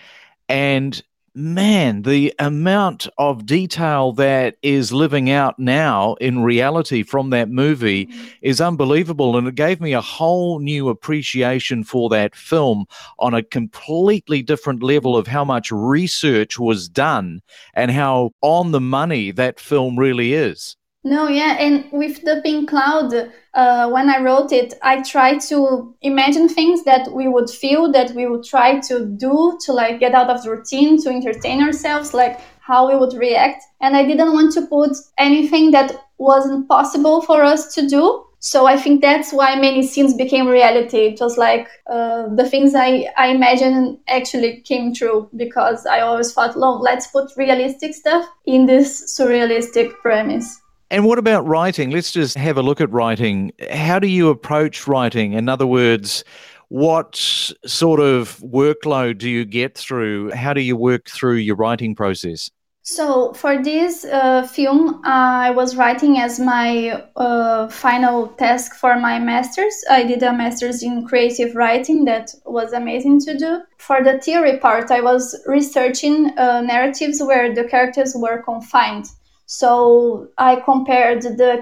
And 0.50 1.02
man, 1.36 2.04
the 2.04 2.34
amount 2.40 3.08
of 3.18 3.46
detail 3.46 4.14
that 4.14 4.58
is 4.62 4.94
living 4.94 5.30
out 5.30 5.58
now 5.58 6.14
in 6.16 6.44
reality 6.44 7.04
from 7.04 7.32
that 7.32 7.50
movie 7.50 8.06
mm-hmm. 8.06 8.28
is 8.42 8.62
unbelievable. 8.62 9.36
And 9.38 9.48
it 9.48 9.56
gave 9.56 9.82
me 9.82 9.94
a 9.94 10.02
whole 10.02 10.60
new 10.60 10.90
appreciation 10.90 11.84
for 11.84 12.10
that 12.10 12.36
film 12.36 12.86
on 13.20 13.34
a 13.34 13.44
completely 13.44 14.42
different 14.42 14.84
level 14.84 15.18
of 15.18 15.28
how 15.28 15.44
much 15.44 15.72
research 15.72 16.60
was 16.60 16.88
done 16.88 17.42
and 17.74 17.90
how 17.92 18.32
on 18.42 18.72
the 18.72 18.82
money 18.82 19.32
that 19.32 19.60
film 19.60 19.98
really 19.98 20.34
is. 20.34 20.78
No, 21.06 21.28
yeah, 21.28 21.58
and 21.60 21.92
with 21.92 22.24
the 22.24 22.40
pink 22.44 22.70
cloud, 22.70 23.14
uh, 23.54 23.90
when 23.90 24.10
I 24.10 24.22
wrote 24.22 24.54
it, 24.54 24.74
I 24.82 25.02
tried 25.02 25.42
to 25.50 25.94
imagine 26.02 26.48
things 26.48 26.86
that 26.86 27.12
we 27.12 27.28
would 27.28 27.50
feel, 27.50 27.92
that 27.92 28.12
we 28.12 28.26
would 28.26 28.46
try 28.46 28.80
to 28.80 29.06
do 29.06 29.58
to 29.66 29.74
like 29.74 30.00
get 30.00 30.14
out 30.14 30.30
of 30.30 30.44
the 30.44 30.52
routine, 30.52 31.02
to 31.04 31.10
entertain 31.10 31.62
ourselves, 31.62 32.14
like 32.14 32.40
how 32.62 32.88
we 32.88 32.96
would 32.98 33.14
react. 33.16 33.64
And 33.82 33.98
I 33.98 34.06
didn't 34.06 34.32
want 34.32 34.54
to 34.54 34.66
put 34.66 34.92
anything 35.18 35.72
that 35.72 35.94
wasn't 36.18 36.70
possible 36.70 37.22
for 37.22 37.44
us 37.44 37.76
to 37.76 37.86
do. 37.86 38.24
So 38.40 38.66
I 38.66 38.78
think 38.78 39.02
that's 39.02 39.34
why 39.34 39.56
many 39.56 39.84
scenes 39.86 40.14
became 40.14 40.48
reality. 40.48 41.00
It 41.00 41.20
was 41.20 41.38
like 41.38 41.68
uh, 41.90 42.28
the 42.34 42.50
things 42.50 42.76
I, 42.76 43.10
I 43.18 43.28
imagined 43.28 44.00
actually 44.08 44.62
came 44.62 44.94
true 44.94 45.30
because 45.36 45.86
I 45.86 46.00
always 46.02 46.32
thought, 46.34 46.58
"Look, 46.58 46.82
let's 46.82 47.08
put 47.08 47.32
realistic 47.38 47.94
stuff 47.94 48.26
in 48.46 48.66
this 48.66 49.18
surrealistic 49.18 49.94
premise. 50.02 50.63
And 50.94 51.06
what 51.06 51.18
about 51.18 51.44
writing? 51.48 51.90
Let's 51.90 52.12
just 52.12 52.38
have 52.38 52.56
a 52.56 52.62
look 52.62 52.80
at 52.80 52.92
writing. 52.92 53.52
How 53.72 53.98
do 53.98 54.06
you 54.06 54.30
approach 54.30 54.88
writing? 54.88 55.34
In 55.34 55.50
other 55.50 55.66
words, 55.66 56.24
what 56.70 57.16
sort 57.16 58.00
of 58.00 58.38
workload 58.42 59.18
do 59.18 59.28
you 59.28 59.44
get 59.44 59.76
through? 59.76 60.30
How 60.34 60.54
do 60.54 60.62
you 60.62 60.78
work 60.78 61.10
through 61.10 61.38
your 61.38 61.56
writing 61.56 61.96
process? 61.96 62.52
So 62.84 63.34
for 63.34 63.60
this 63.64 64.06
uh, 64.06 64.46
film, 64.46 65.02
I 65.04 65.50
was 65.50 65.76
writing 65.76 66.20
as 66.20 66.40
my 66.40 67.04
uh, 67.16 67.70
final 67.70 68.28
task 68.28 68.76
for 68.76 68.96
my 69.00 69.18
master's. 69.18 69.74
I 69.90 70.04
did 70.04 70.22
a 70.22 70.32
master's 70.32 70.84
in 70.84 71.08
creative 71.08 71.56
writing 71.56 72.06
that 72.06 72.36
was 72.46 72.72
amazing 72.72 73.22
to 73.22 73.36
do. 73.36 73.62
For 73.80 74.04
the 74.04 74.20
theory 74.20 74.60
part, 74.60 74.92
I 74.92 75.02
was 75.02 75.36
researching 75.48 76.38
uh, 76.38 76.62
narratives 76.62 77.20
where 77.20 77.52
the 77.52 77.64
characters 77.64 78.14
were 78.16 78.44
confined. 78.44 79.08
So 79.46 80.30
I 80.38 80.58
compared 80.58 81.22
the 81.22 81.62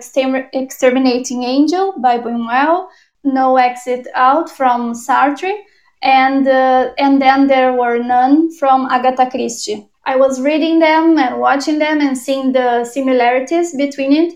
Exterminating 0.54 1.44
Angel 1.44 1.94
by 1.98 2.18
Buñuel, 2.20 2.88
No 3.24 3.58
Exit 3.58 4.08
Out 4.14 4.50
from 4.50 4.94
Sartre, 4.94 5.54
and 6.02 6.48
uh, 6.48 6.92
and 6.98 7.22
then 7.22 7.48
there 7.48 7.74
were 7.74 8.00
none 8.00 8.52
from 8.56 8.88
Agatha 8.90 9.30
Christie. 9.30 9.88
I 10.04 10.16
was 10.16 10.42
reading 10.42 10.80
them 10.80 11.18
and 11.18 11.40
watching 11.40 11.78
them 11.80 12.02
and 12.02 12.18
seeing 12.18 12.54
the 12.54 12.84
similarities 12.86 13.76
between 13.76 14.14
it 14.14 14.34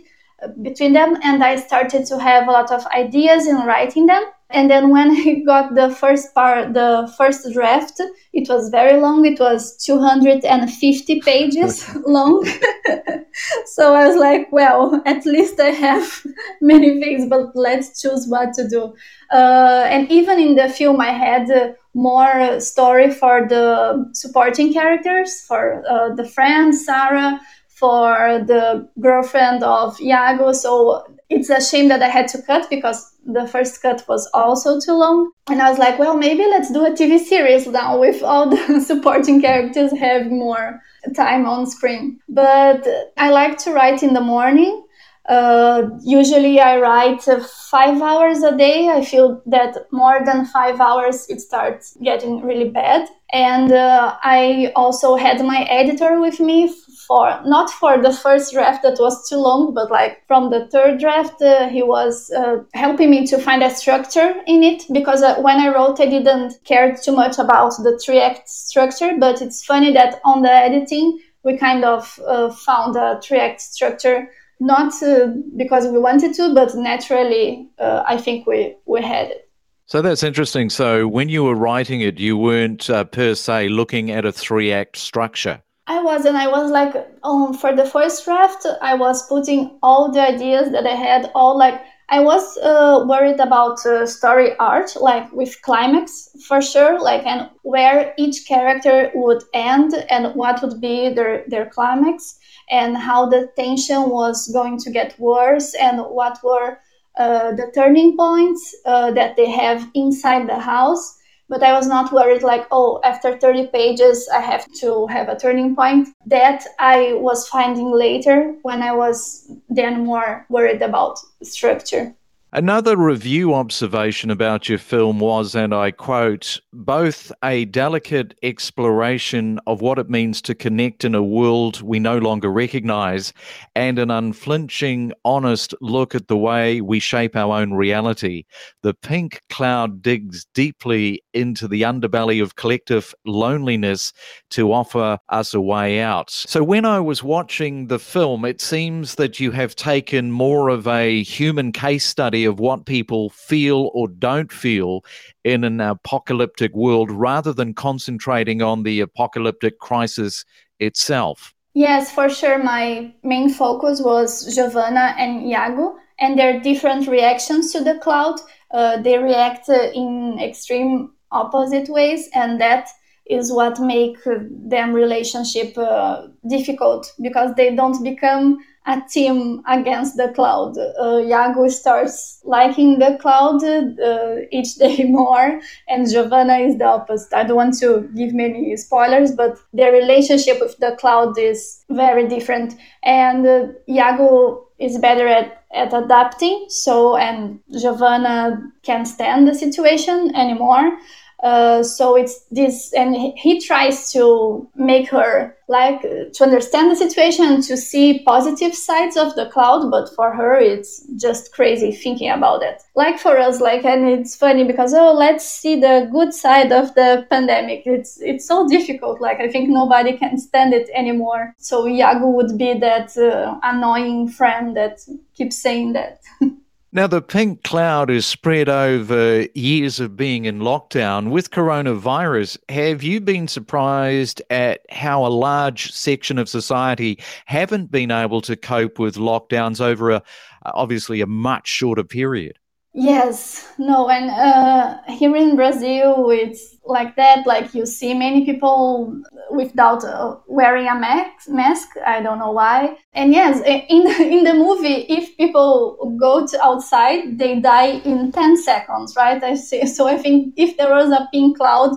between 0.61 0.93
them 0.93 1.17
and 1.23 1.43
I 1.43 1.55
started 1.55 2.05
to 2.07 2.19
have 2.19 2.47
a 2.47 2.51
lot 2.51 2.71
of 2.71 2.85
ideas 2.87 3.47
in 3.47 3.55
writing 3.57 4.05
them 4.05 4.23
and 4.49 4.69
then 4.69 4.89
when 4.89 5.11
I 5.27 5.41
got 5.45 5.75
the 5.75 5.89
first 5.89 6.33
part, 6.33 6.73
the 6.73 7.11
first 7.17 7.51
draft, 7.53 7.99
it 8.33 8.47
was 8.49 8.69
very 8.69 8.99
long. 8.99 9.25
It 9.25 9.39
was 9.39 9.75
250 9.77 11.21
pages 11.21 11.95
long. 12.05 12.45
so 13.65 13.95
I 13.95 14.07
was 14.07 14.17
like, 14.17 14.51
well, 14.51 15.01
at 15.05 15.25
least 15.25 15.59
I 15.59 15.69
have 15.71 16.25
many 16.61 17.01
things, 17.01 17.27
but 17.29 17.55
let's 17.55 18.01
choose 18.01 18.27
what 18.27 18.53
to 18.53 18.67
do. 18.67 18.93
Uh, 19.31 19.87
and 19.89 20.09
even 20.11 20.39
in 20.39 20.55
the 20.55 20.69
film, 20.69 21.01
I 21.01 21.11
had 21.11 21.49
uh, 21.49 21.73
more 21.93 22.59
story 22.59 23.11
for 23.11 23.47
the 23.47 24.09
supporting 24.13 24.73
characters, 24.73 25.41
for 25.41 25.83
uh, 25.89 26.13
the 26.13 26.25
friend 26.27 26.75
Sarah, 26.75 27.39
for 27.67 28.43
the 28.45 28.87
girlfriend 28.99 29.63
of 29.63 29.99
Iago. 29.99 30.51
So 30.53 31.05
it's 31.29 31.49
a 31.49 31.61
shame 31.61 31.87
that 31.89 32.01
I 32.01 32.07
had 32.07 32.27
to 32.29 32.41
cut 32.41 32.69
because 32.69 33.13
the 33.25 33.47
first 33.47 33.81
cut 33.81 34.03
was 34.07 34.29
also 34.33 34.79
too 34.79 34.93
long. 34.93 35.31
And 35.49 35.61
I 35.61 35.69
was 35.69 35.79
like, 35.79 35.97
well, 35.97 36.15
maybe 36.15 36.43
let's 36.43 36.71
do 36.71 36.85
a 36.85 36.91
TV 36.91 37.19
series 37.19 37.67
now 37.67 37.99
with 37.99 38.21
all 38.21 38.49
the 38.49 38.81
supporting 38.85 39.41
characters 39.41 39.91
have 39.97 40.31
more 40.31 40.81
time 41.15 41.45
on 41.45 41.65
screen. 41.67 42.19
But 42.29 42.87
I 43.17 43.31
like 43.31 43.57
to 43.59 43.71
write 43.71 44.03
in 44.03 44.13
the 44.13 44.21
morning. 44.21 44.83
Uh, 45.27 45.89
usually 46.03 46.59
I 46.59 46.77
write 46.77 47.27
uh, 47.27 47.43
five 47.71 47.99
hours 47.99 48.43
a 48.43 48.55
day. 48.55 48.89
I 48.89 49.03
feel 49.03 49.41
that 49.47 49.91
more 49.91 50.19
than 50.23 50.45
five 50.45 50.79
hours 50.79 51.25
it 51.29 51.41
starts 51.41 51.97
getting 52.03 52.43
really 52.43 52.69
bad. 52.69 53.09
And 53.33 53.71
uh, 53.71 54.17
I 54.21 54.71
also 54.75 55.15
had 55.15 55.43
my 55.43 55.63
editor 55.63 56.21
with 56.21 56.39
me 56.39 56.71
for 57.07 57.41
not 57.45 57.69
for 57.69 58.01
the 58.01 58.11
first 58.11 58.53
draft 58.53 58.83
that 58.83 58.97
was 58.99 59.27
too 59.27 59.37
long, 59.37 59.73
but 59.73 59.91
like 59.91 60.25
from 60.27 60.49
the 60.49 60.67
third 60.67 60.99
draft, 60.99 61.41
uh, 61.41 61.69
he 61.69 61.83
was 61.83 62.31
uh, 62.31 62.57
helping 62.73 63.09
me 63.09 63.25
to 63.27 63.37
find 63.37 63.63
a 63.63 63.69
structure 63.69 64.33
in 64.47 64.63
it 64.63 64.83
because 64.91 65.21
uh, 65.21 65.35
when 65.41 65.59
I 65.59 65.73
wrote, 65.73 65.99
I 65.99 66.05
didn't 66.05 66.55
care 66.63 66.95
too 66.95 67.11
much 67.11 67.37
about 67.37 67.73
the 67.83 67.99
three 68.03 68.19
act 68.19 68.49
structure. 68.49 69.13
But 69.19 69.41
it's 69.41 69.63
funny 69.63 69.93
that 69.93 70.19
on 70.23 70.41
the 70.41 70.51
editing, 70.51 71.19
we 71.43 71.57
kind 71.57 71.83
of 71.83 72.19
uh, 72.25 72.49
found 72.51 72.95
a 72.95 73.19
three 73.21 73.39
act 73.39 73.61
structure 73.61 74.29
not 74.59 74.93
uh, 75.03 75.27
because 75.57 75.85
we 75.87 75.99
wanted 75.99 76.33
to, 76.35 76.53
but 76.53 76.75
naturally, 76.75 77.69
uh, 77.77 78.03
I 78.07 78.17
think 78.17 78.47
we 78.47 78.75
we 78.85 79.01
had 79.01 79.27
it. 79.27 79.49
So 79.87 80.01
that's 80.01 80.23
interesting. 80.23 80.69
So 80.69 81.07
when 81.07 81.29
you 81.29 81.43
were 81.43 81.55
writing 81.55 82.01
it, 82.01 82.19
you 82.19 82.37
weren't 82.37 82.87
per 83.11 83.35
se 83.35 83.67
looking 83.69 84.09
at 84.11 84.25
a 84.25 84.31
three 84.31 84.71
act 84.71 84.97
structure. 84.97 85.61
I 85.87 86.01
was, 86.01 86.25
and 86.25 86.35
I 86.35 86.47
was 86.47 86.71
like, 86.71 86.95
um, 87.23 87.53
for 87.53 87.75
the 87.75 87.85
first 87.85 88.25
draft, 88.25 88.65
I 88.81 88.95
was 88.95 89.27
putting 89.27 89.77
all 89.83 90.11
the 90.11 90.21
ideas 90.21 90.71
that 90.71 90.87
I 90.87 90.95
had, 90.95 91.31
all 91.35 91.57
like, 91.57 91.79
I 92.09 92.21
was 92.21 92.57
uh, 92.57 93.05
worried 93.07 93.39
about 93.39 93.85
uh, 93.85 94.05
story 94.07 94.55
art, 94.57 94.95
like 94.99 95.31
with 95.31 95.61
climax 95.61 96.29
for 96.47 96.61
sure, 96.61 96.99
like, 96.99 97.25
and 97.25 97.49
where 97.61 98.13
each 98.17 98.47
character 98.47 99.11
would 99.13 99.43
end 99.53 99.93
and 100.09 100.33
what 100.35 100.61
would 100.63 100.81
be 100.81 101.09
their, 101.09 101.45
their 101.47 101.67
climax, 101.67 102.39
and 102.69 102.97
how 102.97 103.27
the 103.27 103.51
tension 103.55 104.09
was 104.09 104.47
going 104.49 104.79
to 104.79 104.91
get 104.91 105.19
worse, 105.19 105.75
and 105.75 105.99
what 105.99 106.39
were 106.43 106.79
uh, 107.17 107.51
the 107.51 107.71
turning 107.75 108.17
points 108.17 108.75
uh, 108.85 109.11
that 109.11 109.35
they 109.35 109.49
have 109.49 109.87
inside 109.93 110.49
the 110.49 110.59
house 110.59 111.19
but 111.49 111.63
I 111.63 111.73
was 111.73 111.87
not 111.87 112.11
worried 112.11 112.43
like, 112.43 112.67
oh, 112.71 112.99
after 113.03 113.37
30 113.37 113.67
pages, 113.67 114.27
I 114.33 114.39
have 114.39 114.65
to 114.81 115.07
have 115.07 115.29
a 115.29 115.37
turning 115.37 115.75
point. 115.75 116.09
That 116.25 116.65
I 116.79 117.13
was 117.13 117.47
finding 117.47 117.91
later 117.91 118.55
when 118.63 118.81
I 118.81 118.93
was 118.93 119.51
then 119.69 120.05
more 120.05 120.45
worried 120.49 120.81
about 120.81 121.19
structure. 121.43 122.15
Another 122.55 122.95
review 122.95 123.53
observation 123.53 124.31
about 124.31 124.69
your 124.69 124.77
film 124.77 125.19
was, 125.19 125.55
and 125.55 125.73
I 125.73 125.91
quote, 125.91 126.61
both 126.71 127.29
a 127.43 127.65
delicate 127.65 128.33
exploration 128.43 129.59
of 129.67 129.81
what 129.81 129.99
it 129.99 130.09
means 130.09 130.41
to 130.43 130.55
connect 130.55 131.03
in 131.03 131.15
a 131.15 131.21
world 131.21 131.81
we 131.81 131.99
no 131.99 132.17
longer 132.17 132.49
recognize 132.49 133.33
and 133.75 133.99
an 133.99 134.09
unflinching, 134.09 135.11
honest 135.25 135.75
look 135.81 136.15
at 136.15 136.29
the 136.29 136.37
way 136.37 136.79
we 136.79 136.97
shape 136.97 137.35
our 137.35 137.59
own 137.59 137.73
reality. 137.73 138.45
The 138.83 138.93
pink 138.93 139.41
cloud 139.49 140.01
digs 140.01 140.45
deeply 140.53 141.21
into 141.33 141.67
the 141.67 141.81
underbelly 141.81 142.41
of 142.41 142.55
collective 142.55 143.13
loneliness 143.25 144.13
to 144.51 144.71
offer 144.71 145.17
us 145.27 145.53
a 145.53 145.59
way 145.59 145.99
out. 145.99 146.29
So 146.29 146.63
when 146.63 146.85
I 146.85 147.01
was 147.01 147.21
watching 147.21 147.87
the 147.87 147.99
film, 147.99 148.45
it 148.45 148.61
seems 148.61 149.15
that 149.15 149.41
you 149.41 149.51
have 149.51 149.75
taken 149.75 150.31
more 150.31 150.69
of 150.69 150.87
a 150.87 151.21
human 151.21 151.73
case 151.73 152.05
study 152.05 152.44
of 152.45 152.59
what 152.59 152.85
people 152.85 153.29
feel 153.29 153.91
or 153.93 154.07
don't 154.07 154.51
feel 154.51 155.03
in 155.43 155.63
an 155.63 155.81
apocalyptic 155.81 156.73
world 156.73 157.11
rather 157.11 157.53
than 157.53 157.73
concentrating 157.73 158.61
on 158.61 158.83
the 158.83 159.01
apocalyptic 159.01 159.79
crisis 159.79 160.45
itself. 160.79 161.53
Yes, 161.73 162.11
for 162.11 162.29
sure. 162.29 162.63
My 162.63 163.13
main 163.23 163.49
focus 163.49 164.01
was 164.01 164.55
Giovanna 164.55 165.13
and 165.17 165.45
Iago 165.45 165.97
and 166.19 166.39
their 166.39 166.61
different 166.61 167.07
reactions 167.07 167.73
to 167.73 167.83
the 167.83 167.99
cloud. 167.99 168.39
Uh, 168.71 169.01
they 169.01 169.17
react 169.17 169.67
uh, 169.67 169.91
in 169.93 170.39
extreme 170.39 171.11
opposite 171.31 171.89
ways, 171.89 172.29
and 172.33 172.61
that 172.61 172.87
is 173.25 173.51
what 173.51 173.79
make 173.79 174.17
them 174.25 174.93
relationship 174.93 175.77
uh, 175.77 176.27
difficult 176.47 177.11
because 177.21 177.53
they 177.55 177.75
don't 177.75 178.03
become 178.03 178.57
a 178.87 179.01
team 179.09 179.63
against 179.67 180.15
the 180.15 180.29
cloud. 180.29 180.77
Uh, 180.77 181.19
Iago 181.19 181.67
starts 181.69 182.39
liking 182.43 182.99
the 182.99 183.17
cloud 183.19 183.63
uh, 183.63 184.45
each 184.51 184.75
day 184.83 185.05
more, 185.05 185.59
and 185.87 186.09
Giovanna 186.09 186.57
is 186.57 186.77
the 186.77 186.85
opposite. 186.85 187.33
I 187.33 187.43
don't 187.43 187.55
want 187.55 187.77
to 187.79 188.09
give 188.15 188.33
many 188.33 188.75
spoilers, 188.77 189.31
but 189.31 189.57
their 189.73 189.91
relationship 189.91 190.59
with 190.59 190.77
the 190.77 190.95
cloud 190.99 191.37
is 191.37 191.83
very 191.89 192.27
different. 192.27 192.75
And 193.03 193.45
uh, 193.45 193.67
Iago 193.89 194.67
is 194.77 194.97
better 194.99 195.27
at, 195.27 195.63
at 195.73 195.93
adapting, 195.93 196.65
so 196.69 197.15
and 197.17 197.59
Giovanna 197.79 198.71
can't 198.83 199.07
stand 199.07 199.47
the 199.47 199.55
situation 199.55 200.35
anymore. 200.35 200.97
Uh, 201.43 201.83
so 201.83 202.15
it's 202.15 202.45
this, 202.51 202.93
and 202.93 203.15
he 203.15 203.59
tries 203.59 204.11
to 204.11 204.67
make 204.75 205.09
her 205.09 205.55
like 205.67 206.01
to 206.01 206.43
understand 206.43 206.91
the 206.91 206.95
situation 206.95 207.61
to 207.61 207.75
see 207.75 208.23
positive 208.23 208.75
sides 208.75 209.17
of 209.17 209.35
the 209.35 209.47
cloud. 209.47 209.89
But 209.91 210.13
for 210.15 210.31
her, 210.31 210.55
it's 210.57 211.05
just 211.15 211.53
crazy 211.53 211.91
thinking 211.91 212.29
about 212.29 212.63
it. 212.63 212.81
Like 212.95 213.19
for 213.19 213.37
us, 213.37 213.59
like, 213.59 213.83
and 213.83 214.07
it's 214.07 214.35
funny 214.35 214.63
because 214.63 214.93
oh, 214.93 215.13
let's 215.13 215.47
see 215.47 215.79
the 215.79 216.09
good 216.11 216.33
side 216.33 216.71
of 216.71 216.95
the 216.95 217.27
pandemic. 217.29 217.83
It's 217.85 218.19
it's 218.21 218.47
so 218.47 218.67
difficult. 218.67 219.21
Like 219.21 219.39
I 219.39 219.49
think 219.49 219.69
nobody 219.69 220.17
can 220.17 220.37
stand 220.37 220.73
it 220.73 220.89
anymore. 220.93 221.53
So 221.57 221.87
Iago 221.87 222.27
would 222.29 222.57
be 222.57 222.77
that 222.79 223.17
uh, 223.17 223.59
annoying 223.63 224.29
friend 224.29 224.75
that 224.77 224.99
keeps 225.33 225.57
saying 225.57 225.93
that. 225.93 226.21
Now, 226.95 227.07
the 227.07 227.21
pink 227.21 227.63
cloud 227.63 228.09
is 228.09 228.25
spread 228.25 228.69
over 228.69 229.47
years 229.53 229.99
of 229.99 230.15
being 230.15 230.45
in 230.45 230.59
lockdown. 230.59 231.29
With 231.29 231.51
coronavirus, 231.51 232.57
have 232.69 233.03
you 233.03 233.19
been 233.19 233.49
surprised 233.49 234.41
at 234.49 234.79
how 234.89 235.25
a 235.25 235.27
large 235.27 235.91
section 235.91 236.37
of 236.37 236.47
society 236.47 237.19
haven't 237.47 237.91
been 237.91 238.11
able 238.11 238.39
to 238.43 238.55
cope 238.55 238.97
with 238.97 239.17
lockdowns 239.17 239.81
over 239.81 240.11
a 240.11 240.23
obviously 240.63 241.19
a 241.19 241.27
much 241.27 241.67
shorter 241.67 242.05
period? 242.05 242.57
Yes, 242.97 243.67
no, 243.77 244.07
and 244.09 244.29
uh, 244.31 245.01
here 245.11 245.35
in 245.35 245.57
Brazil, 245.57 246.29
it's 246.29 246.77
like 246.85 247.17
that. 247.17 247.45
Like 247.45 247.73
you 247.73 247.85
see 247.85 248.13
many 248.13 248.45
people 248.45 249.21
without 249.51 250.05
uh, 250.05 250.37
wearing 250.47 250.87
a 250.87 250.95
mask. 250.95 251.49
Mask. 251.49 251.89
I 252.07 252.21
don't 252.21 252.39
know 252.39 252.51
why. 252.51 252.97
And 253.11 253.33
yes, 253.33 253.59
in 253.65 254.07
in 254.31 254.45
the 254.45 254.53
movie, 254.53 255.05
if 255.09 255.35
people 255.35 256.15
go 256.17 256.47
to 256.47 256.63
outside, 256.63 257.37
they 257.37 257.59
die 257.59 257.99
in 258.05 258.31
ten 258.31 258.55
seconds, 258.55 259.13
right? 259.17 259.43
I 259.43 259.55
see. 259.55 259.85
So 259.87 260.07
I 260.07 260.17
think 260.17 260.53
if 260.55 260.77
there 260.77 260.91
was 260.91 261.11
a 261.11 261.27
pink 261.33 261.57
cloud, 261.57 261.91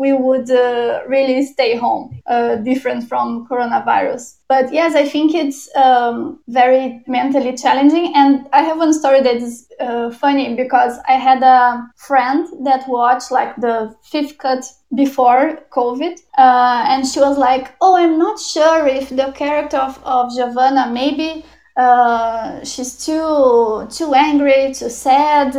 we 0.00 0.14
would 0.14 0.50
uh, 0.50 1.02
really 1.06 1.44
stay 1.44 1.76
home, 1.76 2.22
uh, 2.26 2.56
different 2.56 3.06
from 3.06 3.46
coronavirus. 3.46 4.36
But 4.48 4.72
yes, 4.72 4.94
I 4.94 5.06
think 5.06 5.34
it's 5.34 5.68
um, 5.76 6.40
very 6.48 7.02
mentally 7.06 7.54
challenging. 7.54 8.14
And 8.16 8.48
I 8.54 8.62
have 8.62 8.78
one 8.78 8.94
story 8.94 9.20
that 9.20 9.36
is 9.36 9.68
uh, 9.78 10.10
funny 10.10 10.56
because 10.56 10.98
I 11.06 11.12
had 11.28 11.42
a 11.42 11.86
friend 11.96 12.48
that 12.64 12.88
watched 12.88 13.30
like 13.30 13.54
the 13.56 13.94
fifth 14.02 14.38
cut 14.38 14.64
before 14.94 15.58
COVID, 15.70 16.18
uh, 16.38 16.84
and 16.88 17.06
she 17.06 17.20
was 17.20 17.36
like, 17.36 17.76
"Oh, 17.82 17.94
I'm 17.94 18.18
not 18.18 18.40
sure 18.40 18.86
if 18.86 19.10
the 19.10 19.32
character 19.32 19.76
of, 19.76 20.02
of 20.04 20.34
Giovanna 20.34 20.90
maybe." 20.90 21.44
Uh, 21.76 22.62
she's 22.64 23.06
too 23.06 23.86
too 23.90 24.12
angry, 24.14 24.74
too 24.74 24.90
sad. 24.90 25.56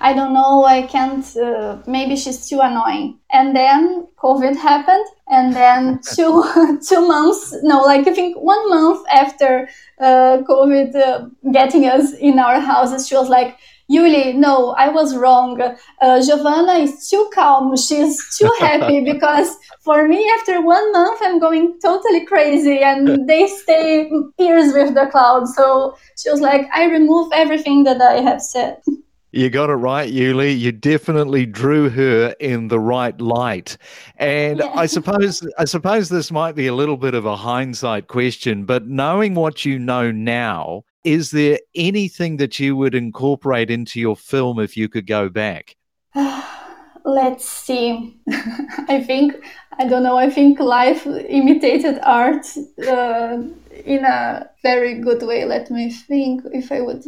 I 0.00 0.12
don't 0.12 0.34
know. 0.34 0.64
I 0.64 0.82
can't. 0.82 1.24
Uh, 1.36 1.78
maybe 1.86 2.16
she's 2.16 2.48
too 2.48 2.60
annoying. 2.60 3.18
And 3.32 3.56
then 3.56 4.06
COVID 4.18 4.56
happened, 4.56 5.06
and 5.28 5.54
then 5.54 6.00
two 6.14 6.44
two 6.88 7.08
months. 7.08 7.54
No, 7.62 7.80
like 7.82 8.06
I 8.06 8.14
think 8.14 8.36
one 8.36 8.68
month 8.68 9.06
after 9.12 9.68
uh, 9.98 10.38
COVID 10.48 10.94
uh, 10.94 11.28
getting 11.52 11.86
us 11.86 12.12
in 12.14 12.38
our 12.38 12.60
houses, 12.60 13.08
she 13.08 13.16
was 13.16 13.28
like, 13.28 13.58
Iuli, 13.90 14.34
no, 14.34 14.70
I 14.78 14.88
was 14.88 15.14
wrong. 15.14 15.60
Uh, 16.00 16.22
Giovanna 16.22 16.74
is 16.74 17.08
too 17.08 17.30
calm. 17.34 17.76
She's 17.76 18.16
too 18.38 18.50
happy 18.58 19.00
because 19.00 19.56
for 19.82 20.08
me, 20.08 20.28
after 20.38 20.62
one 20.62 20.90
month, 20.92 21.20
I'm 21.22 21.38
going 21.38 21.78
totally 21.82 22.24
crazy 22.24 22.78
and 22.78 23.28
they 23.28 23.46
stay 23.46 24.10
years 24.38 24.72
with 24.72 24.94
the 24.94 25.06
cloud. 25.10 25.48
So 25.48 25.96
she 26.16 26.30
was 26.30 26.40
like, 26.40 26.66
I 26.72 26.84
remove 26.84 27.30
everything 27.34 27.84
that 27.84 28.00
I 28.00 28.20
have 28.20 28.42
said. 28.42 28.78
You 29.36 29.50
got 29.50 29.68
it 29.68 29.72
right, 29.72 30.08
Iuli. 30.08 30.56
You 30.56 30.70
definitely 30.70 31.44
drew 31.44 31.90
her 31.90 32.36
in 32.38 32.68
the 32.68 32.78
right 32.78 33.20
light. 33.20 33.76
And 34.16 34.60
yeah. 34.60 34.70
I 34.72 34.86
suppose 34.86 35.44
I 35.58 35.64
suppose 35.64 36.08
this 36.08 36.30
might 36.30 36.54
be 36.54 36.68
a 36.68 36.72
little 36.72 36.96
bit 36.96 37.14
of 37.14 37.26
a 37.26 37.34
hindsight 37.34 38.06
question, 38.06 38.64
but 38.64 38.86
knowing 38.86 39.34
what 39.34 39.64
you 39.64 39.76
know 39.76 40.12
now, 40.12 40.84
is 41.04 41.30
there 41.30 41.58
anything 41.74 42.38
that 42.38 42.58
you 42.58 42.74
would 42.76 42.94
incorporate 42.94 43.70
into 43.70 44.00
your 44.00 44.16
film 44.16 44.58
if 44.58 44.76
you 44.76 44.88
could 44.88 45.06
go 45.06 45.28
back? 45.28 45.76
Let's 47.04 47.46
see. 47.46 48.18
I 48.88 49.04
think, 49.06 49.34
I 49.78 49.86
don't 49.86 50.02
know, 50.02 50.16
I 50.16 50.30
think 50.30 50.58
life 50.58 51.06
imitated 51.06 51.98
art 52.02 52.46
uh, 52.88 53.42
in 53.84 54.04
a 54.04 54.48
very 54.62 54.94
good 55.00 55.22
way. 55.22 55.44
Let 55.44 55.70
me 55.70 55.90
think 55.90 56.42
if 56.52 56.72
I 56.72 56.80
would. 56.80 57.04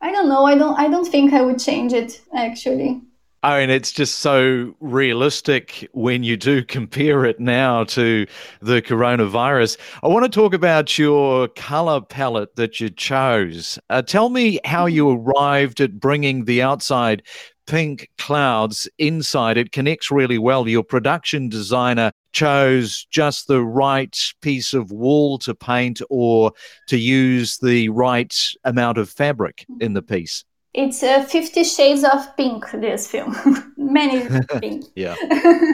I 0.00 0.10
don't 0.10 0.28
know. 0.28 0.44
I 0.46 0.54
don't. 0.54 0.78
I 0.78 0.88
don't 0.88 1.06
think 1.06 1.32
I 1.32 1.42
would 1.42 1.58
change 1.58 1.92
it 1.92 2.20
actually. 2.34 3.00
I 3.46 3.60
mean, 3.60 3.70
it's 3.70 3.92
just 3.92 4.18
so 4.18 4.74
realistic 4.80 5.88
when 5.92 6.24
you 6.24 6.36
do 6.36 6.64
compare 6.76 7.24
it 7.24 7.38
now 7.38 7.84
to 7.84 8.26
the 8.60 8.82
coronavirus. 8.82 9.76
I 10.02 10.08
want 10.08 10.24
to 10.24 10.28
talk 10.28 10.52
about 10.52 10.98
your 10.98 11.46
color 11.46 12.00
palette 12.00 12.56
that 12.56 12.80
you 12.80 12.90
chose. 12.90 13.78
Uh, 13.88 14.02
tell 14.02 14.30
me 14.30 14.58
how 14.64 14.86
you 14.86 15.08
arrived 15.10 15.80
at 15.80 16.00
bringing 16.00 16.46
the 16.46 16.60
outside 16.60 17.22
pink 17.68 18.10
clouds 18.18 18.88
inside. 18.98 19.58
It 19.58 19.70
connects 19.70 20.10
really 20.10 20.38
well. 20.38 20.66
Your 20.66 20.82
production 20.82 21.48
designer 21.48 22.10
chose 22.32 23.06
just 23.12 23.46
the 23.46 23.62
right 23.62 24.18
piece 24.40 24.74
of 24.74 24.90
wool 24.90 25.38
to 25.38 25.54
paint 25.54 26.02
or 26.10 26.50
to 26.88 26.96
use 26.96 27.58
the 27.58 27.90
right 27.90 28.36
amount 28.64 28.98
of 28.98 29.08
fabric 29.08 29.64
in 29.78 29.92
the 29.92 30.02
piece. 30.02 30.44
It's 30.76 31.02
uh, 31.02 31.24
Fifty 31.24 31.64
Shades 31.64 32.04
of 32.04 32.36
Pink, 32.36 32.70
this 32.70 33.06
film. 33.06 33.34
Many 33.78 34.28
pink. 34.60 34.84
yeah. 34.94 35.16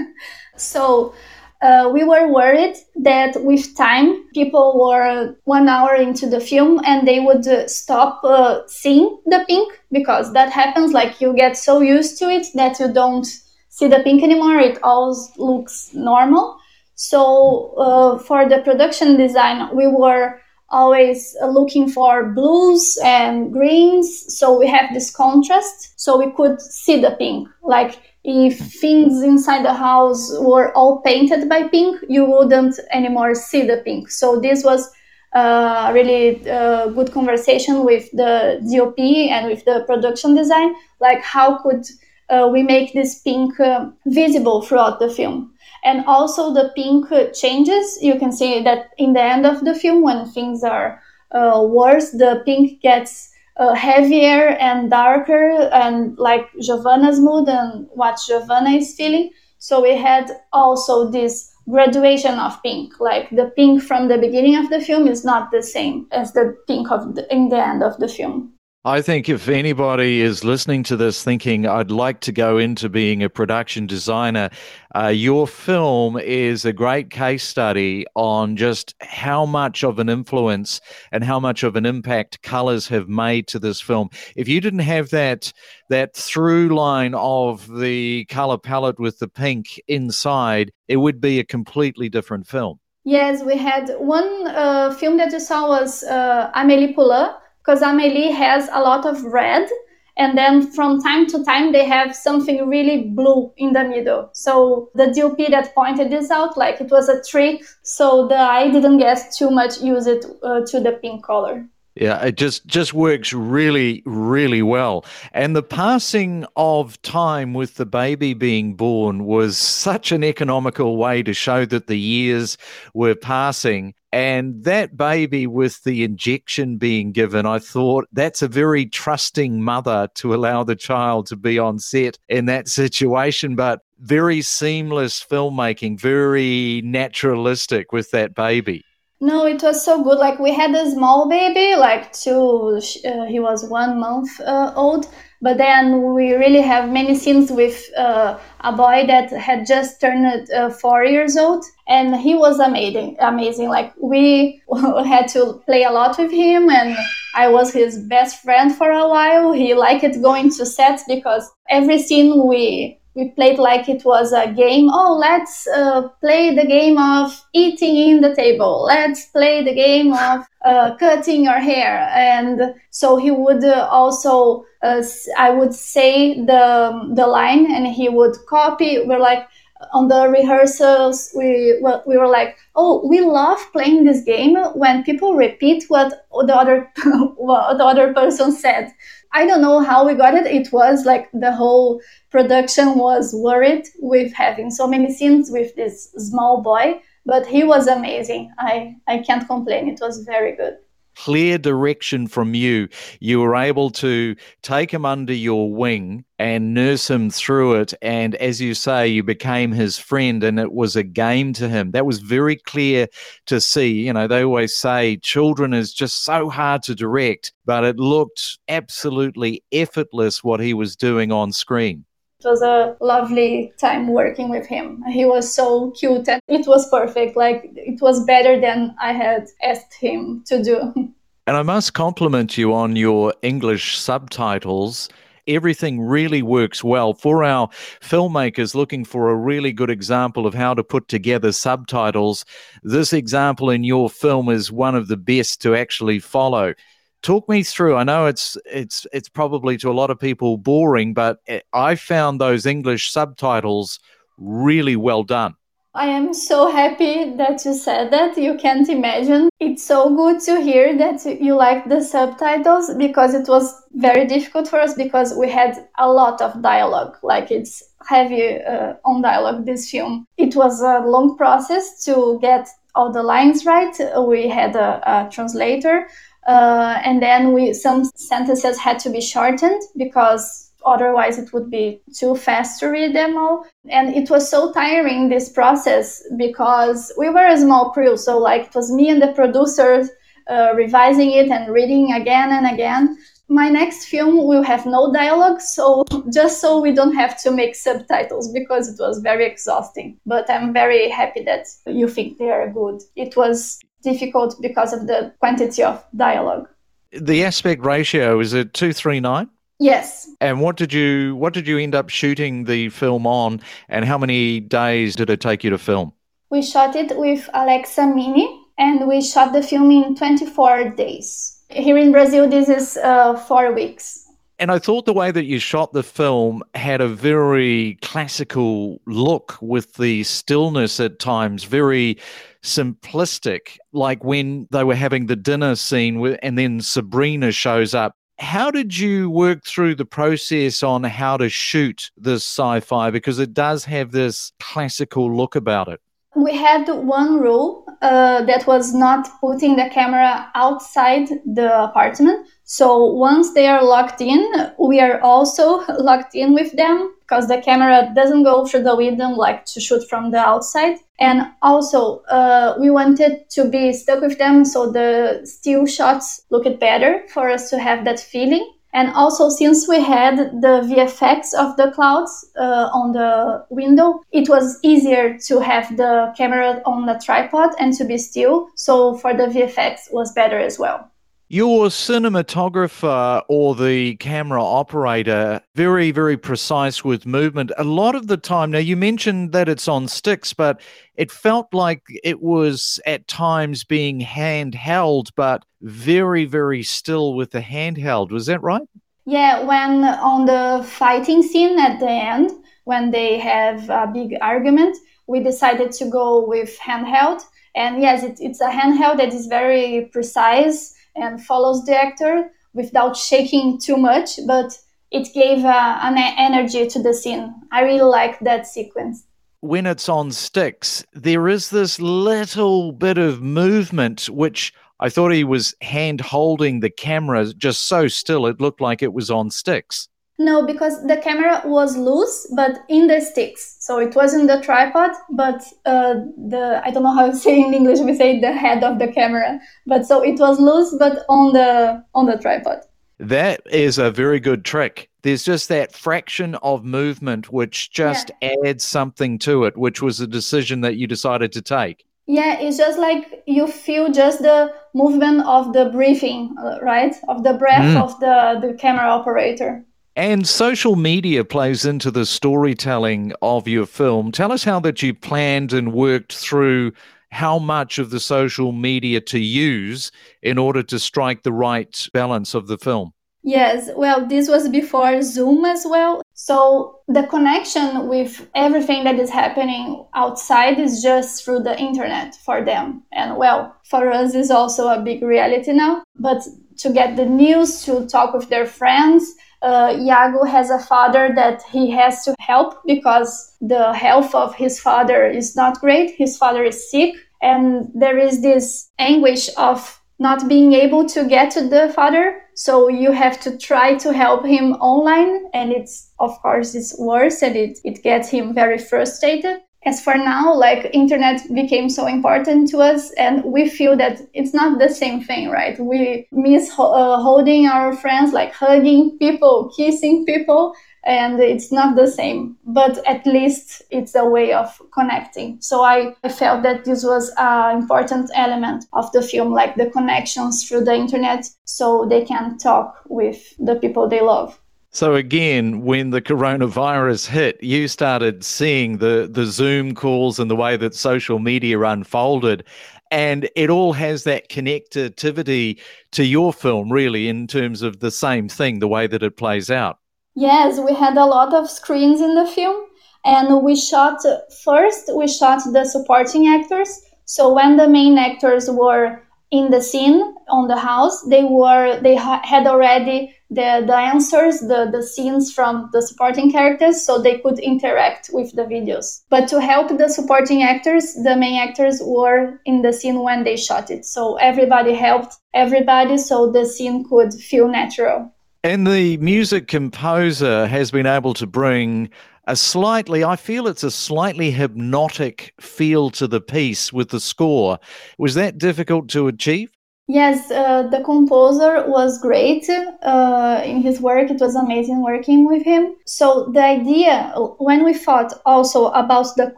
so 0.56 1.12
uh, 1.60 1.90
we 1.92 2.04
were 2.04 2.32
worried 2.32 2.76
that 2.94 3.42
with 3.42 3.76
time, 3.76 4.28
people 4.32 4.78
were 4.80 5.34
one 5.44 5.68
hour 5.68 5.96
into 5.96 6.28
the 6.28 6.38
film 6.40 6.80
and 6.84 7.06
they 7.06 7.18
would 7.18 7.46
uh, 7.48 7.66
stop 7.66 8.20
uh, 8.22 8.60
seeing 8.68 9.18
the 9.26 9.44
pink 9.48 9.72
because 9.90 10.32
that 10.34 10.50
happens. 10.50 10.92
Like 10.92 11.20
you 11.20 11.34
get 11.34 11.56
so 11.56 11.80
used 11.80 12.16
to 12.20 12.28
it 12.28 12.46
that 12.54 12.78
you 12.78 12.92
don't 12.92 13.26
see 13.70 13.88
the 13.88 14.00
pink 14.04 14.22
anymore. 14.22 14.60
It 14.60 14.78
all 14.84 15.16
looks 15.36 15.90
normal. 15.94 16.58
So 16.94 17.74
uh, 17.76 18.18
for 18.18 18.48
the 18.48 18.58
production 18.58 19.16
design, 19.16 19.74
we 19.74 19.88
were 19.88 20.40
always 20.72 21.36
looking 21.46 21.88
for 21.88 22.32
blues 22.32 22.98
and 23.04 23.52
greens. 23.52 24.36
So 24.36 24.58
we 24.58 24.66
have 24.66 24.92
this 24.92 25.14
contrast 25.14 26.00
so 26.00 26.18
we 26.18 26.32
could 26.32 26.60
see 26.60 27.00
the 27.00 27.12
pink. 27.12 27.48
Like 27.62 28.00
if 28.24 28.58
things 28.58 29.22
inside 29.22 29.64
the 29.64 29.74
house 29.74 30.32
were 30.40 30.72
all 30.72 31.00
painted 31.02 31.48
by 31.48 31.68
pink, 31.68 32.00
you 32.08 32.24
wouldn't 32.24 32.78
anymore 32.90 33.34
see 33.34 33.62
the 33.62 33.82
pink. 33.84 34.10
So 34.10 34.40
this 34.40 34.64
was 34.64 34.90
uh, 35.32 35.90
really 35.94 36.48
uh, 36.48 36.88
good 36.88 37.12
conversation 37.12 37.84
with 37.84 38.10
the 38.12 38.60
DOP 38.70 38.98
and 38.98 39.46
with 39.46 39.64
the 39.64 39.84
production 39.86 40.34
design. 40.34 40.74
Like, 41.00 41.22
how 41.22 41.58
could 41.62 41.84
uh, 42.28 42.48
we 42.52 42.62
make 42.62 42.92
this 42.92 43.20
pink 43.20 43.58
uh, 43.58 43.86
visible 44.06 44.62
throughout 44.62 44.98
the 44.98 45.08
film? 45.08 45.51
And 45.84 46.04
also, 46.06 46.54
the 46.54 46.72
pink 46.76 47.08
changes. 47.34 47.98
You 48.00 48.18
can 48.18 48.32
see 48.32 48.62
that 48.62 48.90
in 48.98 49.12
the 49.14 49.22
end 49.22 49.46
of 49.46 49.64
the 49.64 49.74
film, 49.74 50.02
when 50.02 50.26
things 50.26 50.62
are 50.62 51.02
uh, 51.32 51.66
worse, 51.68 52.10
the 52.10 52.42
pink 52.46 52.80
gets 52.82 53.30
uh, 53.56 53.74
heavier 53.74 54.48
and 54.60 54.90
darker, 54.90 55.68
and 55.72 56.16
like 56.18 56.48
Giovanna's 56.60 57.20
mood 57.20 57.48
and 57.48 57.88
what 57.94 58.20
Giovanna 58.26 58.70
is 58.70 58.94
feeling. 58.94 59.30
So 59.58 59.82
we 59.82 59.96
had 59.96 60.30
also 60.52 61.10
this 61.10 61.52
graduation 61.68 62.38
of 62.38 62.62
pink. 62.62 62.98
Like 63.00 63.30
the 63.30 63.52
pink 63.56 63.82
from 63.82 64.08
the 64.08 64.18
beginning 64.18 64.56
of 64.56 64.70
the 64.70 64.80
film 64.80 65.06
is 65.06 65.24
not 65.24 65.50
the 65.50 65.62
same 65.62 66.06
as 66.10 66.32
the 66.32 66.56
pink 66.66 66.90
of 66.90 67.14
the, 67.14 67.32
in 67.32 67.48
the 67.48 67.64
end 67.64 67.82
of 67.82 67.96
the 67.98 68.08
film. 68.08 68.51
I 68.84 69.00
think 69.00 69.28
if 69.28 69.48
anybody 69.48 70.22
is 70.22 70.42
listening 70.42 70.82
to 70.84 70.96
this 70.96 71.22
thinking, 71.22 71.68
I'd 71.68 71.92
like 71.92 72.18
to 72.22 72.32
go 72.32 72.58
into 72.58 72.88
being 72.88 73.22
a 73.22 73.30
production 73.30 73.86
designer, 73.86 74.50
uh, 74.92 75.06
your 75.06 75.46
film 75.46 76.16
is 76.18 76.64
a 76.64 76.72
great 76.72 77.08
case 77.08 77.44
study 77.44 78.06
on 78.16 78.56
just 78.56 78.96
how 79.00 79.46
much 79.46 79.84
of 79.84 80.00
an 80.00 80.08
influence 80.08 80.80
and 81.12 81.22
how 81.22 81.38
much 81.38 81.62
of 81.62 81.76
an 81.76 81.86
impact 81.86 82.42
colors 82.42 82.88
have 82.88 83.08
made 83.08 83.46
to 83.48 83.60
this 83.60 83.80
film. 83.80 84.08
If 84.34 84.48
you 84.48 84.60
didn't 84.60 84.80
have 84.80 85.10
that, 85.10 85.52
that 85.88 86.16
through 86.16 86.70
line 86.70 87.14
of 87.14 87.68
the 87.78 88.24
color 88.24 88.58
palette 88.58 88.98
with 88.98 89.20
the 89.20 89.28
pink 89.28 89.80
inside, 89.86 90.72
it 90.88 90.96
would 90.96 91.20
be 91.20 91.38
a 91.38 91.44
completely 91.44 92.08
different 92.08 92.48
film. 92.48 92.80
Yes, 93.04 93.44
we 93.44 93.56
had 93.56 93.94
one 93.98 94.48
uh, 94.48 94.92
film 94.92 95.18
that 95.18 95.30
you 95.30 95.38
saw 95.38 95.68
was 95.68 96.02
uh, 96.02 96.50
Amélie 96.56 96.96
Poulain 96.96 97.30
because 97.64 97.80
Amélie 97.80 98.34
has 98.34 98.68
a 98.72 98.80
lot 98.80 99.06
of 99.06 99.22
red 99.24 99.68
and 100.16 100.36
then 100.36 100.70
from 100.72 101.00
time 101.00 101.26
to 101.26 101.42
time 101.44 101.72
they 101.72 101.84
have 101.84 102.14
something 102.14 102.68
really 102.68 103.04
blue 103.10 103.52
in 103.56 103.72
the 103.72 103.84
middle. 103.84 104.28
So 104.32 104.90
the 104.94 105.06
DOP 105.06 105.38
that 105.50 105.74
pointed 105.74 106.10
this 106.10 106.30
out, 106.30 106.56
like 106.56 106.80
it 106.80 106.90
was 106.90 107.08
a 107.08 107.22
trick, 107.22 107.62
so 107.82 108.28
the 108.28 108.36
eye 108.36 108.70
didn't 108.70 108.98
get 108.98 109.32
too 109.36 109.50
much 109.50 109.80
used 109.80 110.08
uh, 110.42 110.60
to 110.66 110.80
the 110.80 110.98
pink 111.00 111.24
color. 111.24 111.66
Yeah, 111.94 112.24
it 112.24 112.36
just 112.36 112.66
just 112.66 112.94
works 112.94 113.34
really, 113.34 114.02
really 114.06 114.62
well. 114.62 115.04
And 115.32 115.54
the 115.54 115.62
passing 115.62 116.46
of 116.56 117.00
time 117.02 117.52
with 117.52 117.74
the 117.74 117.84
baby 117.84 118.32
being 118.32 118.74
born 118.74 119.26
was 119.26 119.58
such 119.58 120.10
an 120.10 120.24
economical 120.24 120.96
way 120.96 121.22
to 121.22 121.34
show 121.34 121.66
that 121.66 121.88
the 121.88 121.98
years 121.98 122.56
were 122.94 123.14
passing. 123.14 123.94
And 124.10 124.64
that 124.64 124.96
baby 124.96 125.46
with 125.46 125.82
the 125.84 126.02
injection 126.02 126.78
being 126.78 127.12
given, 127.12 127.44
I 127.44 127.58
thought 127.58 128.08
that's 128.12 128.42
a 128.42 128.48
very 128.48 128.86
trusting 128.86 129.62
mother 129.62 130.08
to 130.16 130.34
allow 130.34 130.64
the 130.64 130.76
child 130.76 131.26
to 131.26 131.36
be 131.36 131.58
on 131.58 131.78
set 131.78 132.18
in 132.28 132.46
that 132.46 132.68
situation. 132.68 133.54
But 133.54 133.80
very 133.98 134.40
seamless 134.40 135.22
filmmaking, 135.22 136.00
very 136.00 136.80
naturalistic 136.84 137.92
with 137.92 138.10
that 138.12 138.34
baby. 138.34 138.82
No, 139.22 139.46
it 139.46 139.62
was 139.62 139.84
so 139.84 140.02
good. 140.02 140.18
Like 140.18 140.40
we 140.40 140.52
had 140.52 140.74
a 140.74 140.90
small 140.90 141.28
baby, 141.28 141.76
like 141.76 142.12
two. 142.12 142.80
Uh, 143.04 143.24
he 143.26 143.38
was 143.38 143.64
one 143.64 144.00
month 144.00 144.40
uh, 144.40 144.72
old, 144.74 145.06
but 145.40 145.58
then 145.58 146.12
we 146.12 146.32
really 146.32 146.60
have 146.60 146.90
many 146.90 147.14
scenes 147.14 147.48
with 147.52 147.88
uh, 147.96 148.36
a 148.62 148.72
boy 148.72 149.04
that 149.06 149.30
had 149.30 149.64
just 149.64 150.00
turned 150.00 150.50
uh, 150.50 150.70
four 150.70 151.04
years 151.04 151.36
old, 151.36 151.64
and 151.86 152.16
he 152.16 152.34
was 152.34 152.58
amazing. 152.58 153.16
Amazing. 153.20 153.68
Like 153.68 153.92
we 153.96 154.60
had 155.06 155.28
to 155.28 155.62
play 155.66 155.84
a 155.84 155.92
lot 155.92 156.18
with 156.18 156.32
him, 156.32 156.68
and 156.68 156.96
I 157.36 157.46
was 157.46 157.72
his 157.72 158.00
best 158.08 158.42
friend 158.42 158.74
for 158.74 158.90
a 158.90 159.08
while. 159.08 159.52
He 159.52 159.72
liked 159.74 160.20
going 160.20 160.50
to 160.50 160.66
sets 160.66 161.04
because 161.06 161.48
every 161.70 162.00
scene 162.02 162.44
we 162.48 162.98
we 163.14 163.28
played 163.30 163.58
like 163.58 163.88
it 163.88 164.04
was 164.04 164.32
a 164.32 164.50
game. 164.52 164.88
Oh, 164.90 165.16
let's 165.18 165.66
uh, 165.68 166.08
play 166.20 166.54
the 166.54 166.66
game 166.66 166.98
of 166.98 167.44
eating 167.52 167.96
in 167.96 168.20
the 168.20 168.34
table. 168.34 168.84
Let's 168.84 169.26
play 169.26 169.62
the 169.62 169.74
game 169.74 170.12
of 170.12 170.46
uh, 170.64 170.96
cutting 170.96 171.44
your 171.44 171.58
hair. 171.58 172.08
And 172.14 172.74
so 172.90 173.16
he 173.16 173.30
would 173.30 173.64
uh, 173.64 173.88
also, 173.90 174.64
uh, 174.82 175.02
I 175.36 175.50
would 175.50 175.74
say 175.74 176.34
the 176.34 177.12
the 177.14 177.26
line, 177.26 177.70
and 177.70 177.86
he 177.86 178.08
would 178.08 178.36
copy. 178.48 179.04
We're 179.04 179.20
like 179.20 179.46
on 179.92 180.08
the 180.08 180.28
rehearsals, 180.28 181.32
we 181.36 181.80
we 182.06 182.16
were 182.16 182.28
like, 182.28 182.56
oh, 182.76 183.06
we 183.06 183.20
love 183.20 183.60
playing 183.72 184.04
this 184.04 184.22
game 184.22 184.56
when 184.74 185.04
people 185.04 185.34
repeat 185.34 185.84
what 185.88 186.26
the 186.46 186.54
other 186.54 186.90
what 187.36 187.78
the 187.78 187.84
other 187.84 188.12
person 188.14 188.52
said. 188.52 188.92
I 189.34 189.46
don't 189.46 189.62
know 189.62 189.80
how 189.80 190.06
we 190.06 190.14
got 190.14 190.34
it. 190.34 190.46
It 190.46 190.72
was 190.72 191.06
like 191.06 191.30
the 191.32 191.52
whole 191.52 192.00
production 192.32 192.98
was 192.98 193.32
worried 193.34 193.86
with 194.00 194.32
having 194.32 194.70
so 194.70 194.88
many 194.88 195.12
scenes 195.12 195.50
with 195.50 195.76
this 195.76 196.10
small 196.16 196.62
boy, 196.62 197.00
but 197.24 197.46
he 197.46 197.62
was 197.62 197.86
amazing. 197.86 198.50
I, 198.58 198.96
I 199.06 199.18
can't 199.18 199.46
complain. 199.46 199.88
It 199.88 200.00
was 200.00 200.24
very 200.24 200.56
good 200.56 200.78
clear 201.16 201.58
direction 201.58 202.26
from 202.26 202.54
you, 202.54 202.88
you 203.20 203.40
were 203.40 203.56
able 203.56 203.90
to 203.90 204.34
take 204.62 204.90
him 204.90 205.04
under 205.04 205.32
your 205.32 205.72
wing 205.72 206.24
and 206.38 206.74
nurse 206.74 207.08
him 207.08 207.30
through 207.30 207.74
it. 207.74 207.94
And 208.02 208.34
as 208.36 208.60
you 208.60 208.74
say, 208.74 209.08
you 209.08 209.22
became 209.22 209.72
his 209.72 209.98
friend 209.98 210.42
and 210.42 210.58
it 210.58 210.72
was 210.72 210.96
a 210.96 211.02
game 211.02 211.52
to 211.54 211.68
him. 211.68 211.92
That 211.92 212.06
was 212.06 212.18
very 212.18 212.56
clear 212.56 213.08
to 213.46 213.60
see. 213.60 214.06
You 214.06 214.12
know, 214.12 214.26
they 214.26 214.44
always 214.44 214.76
say 214.76 215.16
children 215.18 215.74
is 215.74 215.92
just 215.92 216.24
so 216.24 216.48
hard 216.48 216.82
to 216.84 216.94
direct, 216.94 217.52
but 217.64 217.84
it 217.84 217.96
looked 217.98 218.58
absolutely 218.68 219.62
effortless 219.70 220.42
what 220.42 220.60
he 220.60 220.74
was 220.74 220.96
doing 220.96 221.30
on 221.30 221.52
screen. 221.52 222.04
It 222.44 222.48
was 222.48 222.62
a 222.62 222.96
lovely 223.00 223.72
time 223.78 224.08
working 224.08 224.48
with 224.48 224.66
him. 224.66 225.04
He 225.08 225.24
was 225.24 225.54
so 225.54 225.92
cute 225.92 226.28
and 226.28 226.40
it 226.48 226.66
was 226.66 226.90
perfect. 226.90 227.36
Like 227.36 227.70
it 227.76 228.00
was 228.00 228.24
better 228.24 228.60
than 228.60 228.96
I 229.00 229.12
had 229.12 229.46
asked 229.62 229.94
him 229.94 230.42
to 230.46 230.62
do. 230.62 230.92
And 231.44 231.56
I 231.56 231.62
must 231.62 231.92
compliment 231.94 232.56
you 232.56 232.72
on 232.72 232.94
your 232.94 233.34
English 233.42 233.98
subtitles. 233.98 235.08
Everything 235.48 236.00
really 236.00 236.40
works 236.40 236.84
well 236.84 237.14
for 237.14 237.42
our 237.42 237.68
filmmakers 238.00 238.76
looking 238.76 239.04
for 239.04 239.28
a 239.28 239.34
really 239.34 239.72
good 239.72 239.90
example 239.90 240.46
of 240.46 240.54
how 240.54 240.72
to 240.72 240.84
put 240.84 241.08
together 241.08 241.50
subtitles. 241.50 242.44
This 242.84 243.12
example 243.12 243.70
in 243.70 243.82
your 243.82 244.08
film 244.08 244.48
is 244.48 244.70
one 244.70 244.94
of 244.94 245.08
the 245.08 245.16
best 245.16 245.60
to 245.62 245.74
actually 245.74 246.20
follow 246.20 246.74
talk 247.22 247.48
me 247.48 247.62
through 247.62 247.96
i 247.96 248.04
know 248.04 248.26
it's 248.26 248.56
it's 248.66 249.06
it's 249.12 249.28
probably 249.28 249.76
to 249.76 249.90
a 249.90 249.92
lot 249.92 250.10
of 250.10 250.18
people 250.18 250.56
boring 250.56 251.14
but 251.14 251.38
i 251.72 251.94
found 251.94 252.40
those 252.40 252.66
english 252.66 253.10
subtitles 253.10 254.00
really 254.42 254.96
well 254.96 255.22
done. 255.22 255.54
I 255.94 256.06
am 256.06 256.32
so 256.32 256.72
happy 256.72 257.36
that 257.36 257.66
you 257.66 257.74
said 257.74 258.10
that. 258.12 258.38
You 258.38 258.56
can't 258.56 258.88
imagine. 258.88 259.50
It's 259.60 259.84
so 259.84 260.16
good 260.16 260.40
to 260.42 260.62
hear 260.62 260.96
that 260.96 261.22
you 261.38 261.54
like 261.54 261.86
the 261.86 262.00
subtitles 262.00 262.94
because 262.94 263.34
it 263.34 263.46
was 263.46 263.74
very 263.92 264.26
difficult 264.26 264.68
for 264.68 264.80
us 264.80 264.94
because 264.94 265.34
we 265.36 265.50
had 265.50 265.86
a 265.98 266.10
lot 266.10 266.40
of 266.40 266.62
dialogue. 266.62 267.18
Like 267.22 267.50
it's 267.50 267.82
heavy 268.08 268.62
uh, 268.62 268.94
on 269.04 269.20
dialogue 269.20 269.66
this 269.66 269.90
film. 269.90 270.26
It 270.38 270.56
was 270.56 270.80
a 270.80 271.00
long 271.00 271.36
process 271.36 272.02
to 272.04 272.38
get 272.40 272.68
all 272.94 273.12
the 273.12 273.22
lines 273.22 273.66
right. 273.66 273.94
We 274.26 274.48
had 274.48 274.74
a, 274.74 275.02
a 275.04 275.30
translator 275.30 276.08
uh, 276.46 277.00
and 277.04 277.22
then 277.22 277.52
we 277.52 277.72
some 277.72 278.04
sentences 278.16 278.78
had 278.78 278.98
to 279.00 279.10
be 279.10 279.20
shortened 279.20 279.82
because 279.96 280.72
otherwise 280.84 281.38
it 281.38 281.52
would 281.52 281.70
be 281.70 282.00
too 282.12 282.34
fast 282.34 282.80
to 282.80 282.88
read 282.88 283.14
them 283.14 283.36
all. 283.36 283.64
And 283.88 284.14
it 284.14 284.30
was 284.30 284.50
so 284.50 284.72
tiring 284.72 285.28
this 285.28 285.48
process 285.48 286.22
because 286.36 287.12
we 287.16 287.28
were 287.28 287.46
a 287.46 287.58
small 287.58 287.90
crew 287.90 288.16
so 288.16 288.38
like 288.38 288.66
it 288.66 288.74
was 288.74 288.92
me 288.92 289.08
and 289.10 289.22
the 289.22 289.32
producers 289.32 290.10
uh, 290.50 290.72
revising 290.74 291.30
it 291.30 291.50
and 291.50 291.72
reading 291.72 292.12
again 292.14 292.50
and 292.50 292.66
again. 292.66 293.16
My 293.48 293.68
next 293.68 294.06
film 294.06 294.46
will 294.46 294.62
have 294.62 294.86
no 294.86 295.12
dialogue 295.12 295.60
so 295.60 296.04
just 296.32 296.60
so 296.60 296.80
we 296.80 296.92
don't 296.92 297.14
have 297.14 297.40
to 297.42 297.50
make 297.50 297.76
subtitles 297.76 298.50
because 298.50 298.88
it 298.88 299.00
was 299.00 299.20
very 299.20 299.46
exhausting. 299.46 300.18
But 300.26 300.50
i'm 300.50 300.72
very 300.72 301.08
happy 301.08 301.44
that 301.44 301.66
you 301.86 302.08
think 302.08 302.38
they 302.38 302.50
are 302.50 302.68
good. 302.70 303.02
It 303.14 303.36
was 303.36 303.78
difficult 304.02 304.56
because 304.60 304.92
of 304.92 305.06
the 305.06 305.32
quantity 305.40 305.82
of 305.82 306.04
dialogue. 306.16 306.68
The 307.12 307.44
aspect 307.44 307.84
ratio 307.84 308.40
is 308.40 308.54
it 308.54 308.74
239? 308.74 309.48
Yes. 309.78 310.30
And 310.40 310.60
what 310.60 310.76
did 310.76 310.92
you 310.92 311.34
what 311.36 311.52
did 311.52 311.66
you 311.66 311.78
end 311.78 311.94
up 311.94 312.08
shooting 312.08 312.64
the 312.64 312.88
film 312.90 313.26
on 313.26 313.60
and 313.88 314.04
how 314.04 314.16
many 314.16 314.60
days 314.60 315.16
did 315.16 315.28
it 315.28 315.40
take 315.40 315.64
you 315.64 315.70
to 315.70 315.78
film? 315.78 316.12
We 316.50 316.62
shot 316.62 316.94
it 316.94 317.16
with 317.18 317.48
Alexa 317.52 318.06
Mini 318.06 318.46
and 318.78 319.08
we 319.08 319.20
shot 319.20 319.52
the 319.52 319.62
film 319.62 319.90
in 319.90 320.14
24 320.14 320.90
days. 320.90 321.58
Here 321.68 321.98
in 321.98 322.12
Brazil 322.12 322.48
this 322.48 322.68
is 322.68 322.96
uh, 322.98 323.34
4 323.36 323.72
weeks. 323.72 324.21
And 324.62 324.70
I 324.70 324.78
thought 324.78 325.06
the 325.06 325.12
way 325.12 325.32
that 325.32 325.46
you 325.46 325.58
shot 325.58 325.92
the 325.92 326.04
film 326.04 326.62
had 326.74 327.00
a 327.00 327.08
very 327.08 327.98
classical 328.00 329.00
look 329.08 329.60
with 329.60 329.94
the 329.94 330.22
stillness 330.22 331.00
at 331.00 331.18
times, 331.18 331.64
very 331.64 332.16
simplistic, 332.62 333.78
like 333.92 334.22
when 334.22 334.68
they 334.70 334.84
were 334.84 334.94
having 334.94 335.26
the 335.26 335.34
dinner 335.34 335.74
scene 335.74 336.36
and 336.44 336.56
then 336.56 336.80
Sabrina 336.80 337.50
shows 337.50 337.92
up. 337.92 338.14
How 338.38 338.70
did 338.70 338.96
you 338.96 339.28
work 339.30 339.64
through 339.64 339.96
the 339.96 340.04
process 340.04 340.84
on 340.84 341.02
how 341.02 341.38
to 341.38 341.48
shoot 341.48 342.12
this 342.16 342.44
sci 342.44 342.78
fi? 342.78 343.10
Because 343.10 343.40
it 343.40 343.52
does 343.54 343.84
have 343.86 344.12
this 344.12 344.52
classical 344.60 345.36
look 345.36 345.56
about 345.56 345.88
it. 345.88 346.00
We 346.36 346.56
had 346.56 346.88
one 346.88 347.40
rule 347.40 347.84
uh, 348.00 348.44
that 348.44 348.68
was 348.68 348.94
not 348.94 349.28
putting 349.40 349.74
the 349.74 349.90
camera 349.92 350.52
outside 350.54 351.28
the 351.44 351.82
apartment. 351.82 352.46
So 352.72 353.04
once 353.04 353.52
they 353.52 353.66
are 353.66 353.84
locked 353.84 354.22
in, 354.22 354.50
we 354.78 354.98
are 354.98 355.20
also 355.20 355.84
locked 355.98 356.34
in 356.34 356.54
with 356.54 356.72
them 356.72 357.14
because 357.20 357.46
the 357.46 357.60
camera 357.60 358.10
doesn't 358.14 358.44
go 358.44 358.64
through 358.64 358.84
the 358.84 358.96
window 358.96 359.28
like 359.28 359.66
to 359.66 359.78
shoot 359.78 360.08
from 360.08 360.30
the 360.30 360.38
outside. 360.38 360.96
And 361.20 361.48
also, 361.60 362.20
uh, 362.30 362.78
we 362.80 362.88
wanted 362.88 363.50
to 363.50 363.68
be 363.68 363.92
stuck 363.92 364.22
with 364.22 364.38
them 364.38 364.64
so 364.64 364.90
the 364.90 365.42
still 365.44 365.84
shots 365.84 366.46
looked 366.48 366.80
better 366.80 367.26
for 367.28 367.50
us 367.50 367.68
to 367.68 367.78
have 367.78 368.06
that 368.06 368.18
feeling. 368.18 368.66
And 368.94 369.10
also, 369.10 369.50
since 369.50 369.86
we 369.86 370.02
had 370.02 370.38
the 370.62 370.80
VFX 370.88 371.52
of 371.52 371.76
the 371.76 371.90
clouds 371.90 372.32
uh, 372.58 372.88
on 372.94 373.12
the 373.12 373.66
window, 373.68 374.22
it 374.32 374.48
was 374.48 374.78
easier 374.82 375.36
to 375.46 375.60
have 375.60 375.94
the 375.98 376.32
camera 376.38 376.80
on 376.86 377.04
the 377.04 377.20
tripod 377.22 377.74
and 377.78 377.92
to 377.98 378.06
be 378.06 378.16
still. 378.16 378.68
So 378.76 379.18
for 379.18 379.34
the 379.34 379.48
VFX 379.48 380.10
was 380.10 380.32
better 380.32 380.58
as 380.58 380.78
well. 380.78 381.11
Your 381.52 381.88
cinematographer 381.88 383.42
or 383.46 383.74
the 383.74 384.16
camera 384.16 384.64
operator, 384.64 385.60
very, 385.74 386.10
very 386.10 386.38
precise 386.38 387.04
with 387.04 387.26
movement. 387.26 387.72
A 387.76 387.84
lot 387.84 388.14
of 388.14 388.26
the 388.26 388.38
time, 388.38 388.70
now 388.70 388.78
you 388.78 388.96
mentioned 388.96 389.52
that 389.52 389.68
it's 389.68 389.86
on 389.86 390.08
sticks, 390.08 390.54
but 390.54 390.80
it 391.14 391.30
felt 391.30 391.74
like 391.74 392.04
it 392.24 392.40
was 392.40 392.98
at 393.04 393.28
times 393.28 393.84
being 393.84 394.18
handheld, 394.18 395.28
but 395.36 395.62
very, 395.82 396.46
very 396.46 396.82
still 396.82 397.34
with 397.34 397.50
the 397.50 397.60
handheld. 397.60 398.30
Was 398.30 398.46
that 398.46 398.62
right? 398.62 398.88
Yeah, 399.26 399.62
when 399.62 400.04
on 400.04 400.46
the 400.46 400.82
fighting 400.88 401.42
scene 401.42 401.78
at 401.78 402.00
the 402.00 402.08
end, 402.08 402.50
when 402.84 403.10
they 403.10 403.36
have 403.36 403.90
a 403.90 404.10
big 404.10 404.38
argument, 404.40 404.96
we 405.26 405.40
decided 405.40 405.92
to 405.92 406.06
go 406.06 406.46
with 406.48 406.78
handheld. 406.78 407.42
And 407.74 408.00
yes, 408.00 408.22
it, 408.22 408.38
it's 408.40 408.62
a 408.62 408.70
handheld 408.70 409.18
that 409.18 409.34
is 409.34 409.48
very 409.48 410.08
precise 410.14 410.94
and 411.16 411.44
follows 411.44 411.84
the 411.84 411.96
actor 411.96 412.50
without 412.74 413.16
shaking 413.16 413.78
too 413.78 413.96
much, 413.96 414.38
but 414.46 414.78
it 415.10 415.32
gave 415.34 415.64
uh, 415.64 415.98
an 416.02 416.16
energy 416.38 416.86
to 416.88 417.02
the 417.02 417.12
scene. 417.12 417.54
I 417.70 417.82
really 417.82 418.00
like 418.00 418.40
that 418.40 418.66
sequence. 418.66 419.24
When 419.60 419.86
it's 419.86 420.08
on 420.08 420.32
sticks, 420.32 421.04
there 421.12 421.48
is 421.48 421.70
this 421.70 422.00
little 422.00 422.92
bit 422.92 423.18
of 423.18 423.42
movement, 423.42 424.28
which 424.28 424.72
I 424.98 425.08
thought 425.08 425.32
he 425.32 425.44
was 425.44 425.74
hand 425.82 426.20
holding 426.20 426.80
the 426.80 426.90
camera 426.90 427.52
just 427.54 427.86
so 427.86 428.08
still, 428.08 428.46
it 428.46 428.60
looked 428.60 428.80
like 428.80 429.02
it 429.02 429.12
was 429.12 429.30
on 429.30 429.50
sticks. 429.50 430.08
No, 430.38 430.66
because 430.66 431.06
the 431.06 431.18
camera 431.18 431.62
was 431.64 431.96
loose, 431.96 432.50
but 432.56 432.80
in 432.88 433.06
the 433.06 433.20
sticks. 433.20 433.76
So 433.80 433.98
it 433.98 434.16
wasn't 434.16 434.48
the 434.48 434.60
tripod, 434.62 435.10
but 435.30 435.62
uh, 435.84 436.14
the 436.36 436.80
I 436.84 436.90
don't 436.90 437.02
know 437.02 437.14
how 437.14 437.30
to 437.30 437.36
say 437.36 437.60
in 437.60 437.74
English. 437.74 438.00
We 438.00 438.14
say 438.14 438.40
the 438.40 438.52
head 438.52 438.82
of 438.82 438.98
the 438.98 439.08
camera, 439.08 439.60
but 439.86 440.06
so 440.06 440.22
it 440.22 440.38
was 440.40 440.58
loose, 440.58 440.94
but 440.98 441.24
on 441.28 441.52
the 441.52 442.04
on 442.14 442.26
the 442.26 442.38
tripod. 442.38 442.80
That 443.18 443.62
is 443.70 443.98
a 443.98 444.10
very 444.10 444.40
good 444.40 444.64
trick. 444.64 445.08
There's 445.22 445.44
just 445.44 445.68
that 445.68 445.94
fraction 445.94 446.56
of 446.56 446.84
movement 446.84 447.52
which 447.52 447.92
just 447.92 448.32
yeah. 448.40 448.54
adds 448.64 448.82
something 448.82 449.38
to 449.40 449.64
it, 449.64 449.76
which 449.76 450.02
was 450.02 450.20
a 450.20 450.26
decision 450.26 450.80
that 450.80 450.96
you 450.96 451.06
decided 451.06 451.52
to 451.52 451.62
take. 451.62 452.04
Yeah, 452.26 452.58
it's 452.58 452.78
just 452.78 452.98
like 452.98 453.42
you 453.46 453.66
feel 453.66 454.10
just 454.10 454.42
the 454.42 454.74
movement 454.94 455.44
of 455.44 455.72
the 455.72 455.90
breathing, 455.90 456.54
uh, 456.60 456.78
right? 456.80 457.14
Of 457.28 457.44
the 457.44 457.52
breath 457.52 457.82
mm. 457.82 458.02
of 458.02 458.18
the, 458.20 458.66
the 458.66 458.74
camera 458.74 459.08
operator. 459.08 459.84
And 460.14 460.46
social 460.46 460.94
media 460.94 461.42
plays 461.42 461.86
into 461.86 462.10
the 462.10 462.26
storytelling 462.26 463.32
of 463.40 463.66
your 463.66 463.86
film. 463.86 464.30
Tell 464.30 464.52
us 464.52 464.62
how 464.62 464.78
that 464.80 465.02
you 465.02 465.14
planned 465.14 465.72
and 465.72 465.94
worked 465.94 466.34
through 466.34 466.92
how 467.30 467.58
much 467.58 467.98
of 467.98 468.10
the 468.10 468.20
social 468.20 468.72
media 468.72 469.22
to 469.22 469.38
use 469.38 470.12
in 470.42 470.58
order 470.58 470.82
to 470.82 470.98
strike 470.98 471.44
the 471.44 471.52
right 471.52 472.08
balance 472.12 472.52
of 472.52 472.66
the 472.66 472.76
film. 472.76 473.14
Yes, 473.42 473.88
well, 473.96 474.26
this 474.26 474.48
was 474.48 474.68
before 474.68 475.22
Zoom 475.22 475.64
as 475.64 475.84
well. 475.88 476.20
So 476.34 477.00
the 477.08 477.22
connection 477.22 478.06
with 478.06 478.48
everything 478.54 479.04
that 479.04 479.18
is 479.18 479.30
happening 479.30 480.06
outside 480.14 480.78
is 480.78 481.02
just 481.02 481.42
through 481.42 481.60
the 481.60 481.78
internet 481.80 482.34
for 482.34 482.62
them. 482.62 483.02
And 483.12 483.38
well, 483.38 483.74
for 483.84 484.12
us 484.12 484.34
is 484.34 484.50
also 484.50 484.88
a 484.88 485.00
big 485.00 485.22
reality 485.22 485.72
now. 485.72 486.04
But 486.18 486.46
to 486.78 486.92
get 486.92 487.16
the 487.16 487.24
news, 487.24 487.82
to 487.84 488.06
talk 488.06 488.34
with 488.34 488.50
their 488.50 488.66
friends, 488.66 489.34
uh, 489.62 489.96
Iago 489.98 490.44
has 490.44 490.70
a 490.70 490.78
father 490.78 491.32
that 491.34 491.62
he 491.70 491.90
has 491.90 492.24
to 492.24 492.34
help 492.40 492.82
because 492.84 493.56
the 493.60 493.92
health 493.92 494.34
of 494.34 494.54
his 494.54 494.80
father 494.80 495.26
is 495.26 495.54
not 495.56 495.80
great. 495.80 496.14
His 496.16 496.36
father 496.36 496.64
is 496.64 496.90
sick, 496.90 497.14
and 497.40 497.90
there 497.94 498.18
is 498.18 498.42
this 498.42 498.90
anguish 498.98 499.48
of 499.56 500.00
not 500.18 500.48
being 500.48 500.72
able 500.72 501.08
to 501.08 501.28
get 501.28 501.50
to 501.52 501.68
the 501.68 501.92
father. 501.94 502.42
So 502.54 502.88
you 502.88 503.12
have 503.12 503.40
to 503.40 503.56
try 503.56 503.96
to 503.96 504.12
help 504.12 504.44
him 504.44 504.74
online, 504.74 505.44
and 505.54 505.72
it's 505.72 506.10
of 506.18 506.40
course 506.42 506.74
it's 506.74 506.98
worse, 506.98 507.42
and 507.42 507.56
it 507.56 507.78
it 507.84 508.02
gets 508.02 508.28
him 508.28 508.54
very 508.54 508.78
frustrated 508.78 509.62
as 509.84 510.00
for 510.00 510.14
now 510.14 510.54
like 510.54 510.90
internet 510.92 511.40
became 511.52 511.88
so 511.88 512.06
important 512.06 512.68
to 512.68 512.78
us 512.78 513.10
and 513.12 513.44
we 513.44 513.68
feel 513.68 513.96
that 513.96 514.20
it's 514.32 514.54
not 514.54 514.78
the 514.78 514.88
same 514.88 515.22
thing 515.22 515.50
right? 515.50 515.78
We 515.78 516.26
miss 516.30 516.70
ho- 516.70 516.92
uh, 516.92 517.20
holding 517.20 517.66
our 517.66 517.94
friends 517.96 518.32
like 518.32 518.52
hugging 518.52 519.18
people 519.18 519.72
kissing 519.76 520.24
people 520.24 520.74
and 521.04 521.40
it's 521.40 521.72
not 521.72 521.96
the 521.96 522.06
same. 522.06 522.56
But 522.64 523.04
at 523.08 523.26
least 523.26 523.82
it's 523.90 524.14
a 524.14 524.24
way 524.24 524.52
of 524.52 524.80
connecting. 524.92 525.60
So 525.60 525.82
i, 525.82 526.14
I 526.22 526.28
felt 526.28 526.62
that 526.62 526.84
this 526.84 527.02
was 527.04 527.32
an 527.36 527.78
important 527.78 528.30
element 528.34 528.86
of 528.92 529.10
the 529.12 529.22
film 529.22 529.52
like 529.52 529.74
the 529.74 529.90
connections 529.90 530.64
through 530.68 530.84
the 530.84 530.94
internet 530.94 531.44
so 531.64 532.06
they 532.08 532.24
can 532.24 532.56
talk 532.58 533.02
with 533.08 533.54
the 533.58 533.74
people 533.76 534.08
they 534.08 534.20
love 534.20 534.58
so 534.92 535.14
again, 535.14 535.82
when 535.82 536.10
the 536.10 536.20
coronavirus 536.20 537.26
hit, 537.26 537.62
you 537.62 537.88
started 537.88 538.44
seeing 538.44 538.98
the 538.98 539.28
the 539.30 539.46
Zoom 539.46 539.94
calls 539.94 540.38
and 540.38 540.50
the 540.50 540.56
way 540.56 540.76
that 540.76 540.94
social 540.94 541.38
media 541.38 541.80
unfolded, 541.80 542.64
and 543.10 543.48
it 543.56 543.70
all 543.70 543.94
has 543.94 544.24
that 544.24 544.50
connectivity 544.50 545.80
to 546.12 546.24
your 546.24 546.52
film, 546.52 546.92
really, 546.92 547.26
in 547.28 547.46
terms 547.46 547.80
of 547.80 548.00
the 548.00 548.10
same 548.10 548.48
thing, 548.48 548.80
the 548.80 548.88
way 548.88 549.06
that 549.06 549.22
it 549.22 549.38
plays 549.38 549.70
out. 549.70 549.98
Yes, 550.34 550.78
we 550.78 550.94
had 550.94 551.16
a 551.16 551.24
lot 551.24 551.54
of 551.54 551.70
screens 551.70 552.20
in 552.20 552.34
the 552.34 552.46
film, 552.46 552.84
and 553.24 553.62
we 553.62 553.76
shot 553.76 554.18
first. 554.62 555.10
We 555.14 555.26
shot 555.26 555.62
the 555.72 555.84
supporting 555.84 556.48
actors. 556.48 557.00
So 557.24 557.52
when 557.52 557.78
the 557.78 557.88
main 557.88 558.18
actors 558.18 558.68
were 558.70 559.22
in 559.52 559.70
the 559.70 559.82
scene 559.82 560.34
on 560.48 560.66
the 560.66 560.78
house, 560.78 561.22
they 561.24 561.44
were 561.44 562.00
they 562.00 562.16
ha- 562.16 562.40
had 562.42 562.66
already 562.66 563.34
the, 563.50 563.84
the 563.86 563.94
answers, 563.94 564.60
the, 564.60 564.88
the 564.90 565.02
scenes 565.02 565.52
from 565.52 565.90
the 565.92 566.00
supporting 566.00 566.50
characters 566.50 567.02
so 567.02 567.20
they 567.20 567.38
could 567.38 567.58
interact 567.58 568.30
with 568.32 568.50
the 568.56 568.62
videos. 568.62 569.20
But 569.28 569.46
to 569.48 569.60
help 569.60 569.96
the 569.98 570.08
supporting 570.08 570.62
actors, 570.62 571.12
the 571.22 571.36
main 571.36 571.60
actors 571.60 572.00
were 572.02 572.58
in 572.64 572.80
the 572.80 572.94
scene 572.94 573.20
when 573.22 573.44
they 573.44 573.58
shot 573.58 573.90
it. 573.90 574.06
So 574.06 574.36
everybody 574.36 574.94
helped 574.94 575.34
everybody 575.52 576.16
so 576.16 576.50
the 576.50 576.64
scene 576.64 577.06
could 577.06 577.34
feel 577.34 577.68
natural. 577.68 578.32
And 578.64 578.86
the 578.86 579.18
music 579.18 579.68
composer 579.68 580.66
has 580.66 580.90
been 580.90 581.06
able 581.06 581.34
to 581.34 581.46
bring 581.46 582.08
a 582.46 582.56
slightly, 582.56 583.24
I 583.24 583.36
feel 583.36 583.66
it's 583.66 583.84
a 583.84 583.90
slightly 583.90 584.50
hypnotic 584.50 585.54
feel 585.60 586.10
to 586.10 586.26
the 586.26 586.40
piece 586.40 586.92
with 586.92 587.10
the 587.10 587.20
score. 587.20 587.78
Was 588.18 588.34
that 588.34 588.58
difficult 588.58 589.08
to 589.10 589.28
achieve? 589.28 589.70
Yes, 590.08 590.50
uh, 590.50 590.82
the 590.88 591.00
composer 591.04 591.88
was 591.88 592.20
great 592.20 592.68
uh, 592.68 593.62
in 593.64 593.82
his 593.82 594.00
work. 594.00 594.30
It 594.30 594.40
was 594.40 594.56
amazing 594.56 595.00
working 595.00 595.46
with 595.46 595.62
him. 595.62 595.94
So, 596.06 596.50
the 596.52 596.62
idea 596.62 597.32
when 597.58 597.84
we 597.84 597.94
thought 597.94 598.32
also 598.44 598.86
about 598.88 599.28
the 599.36 599.54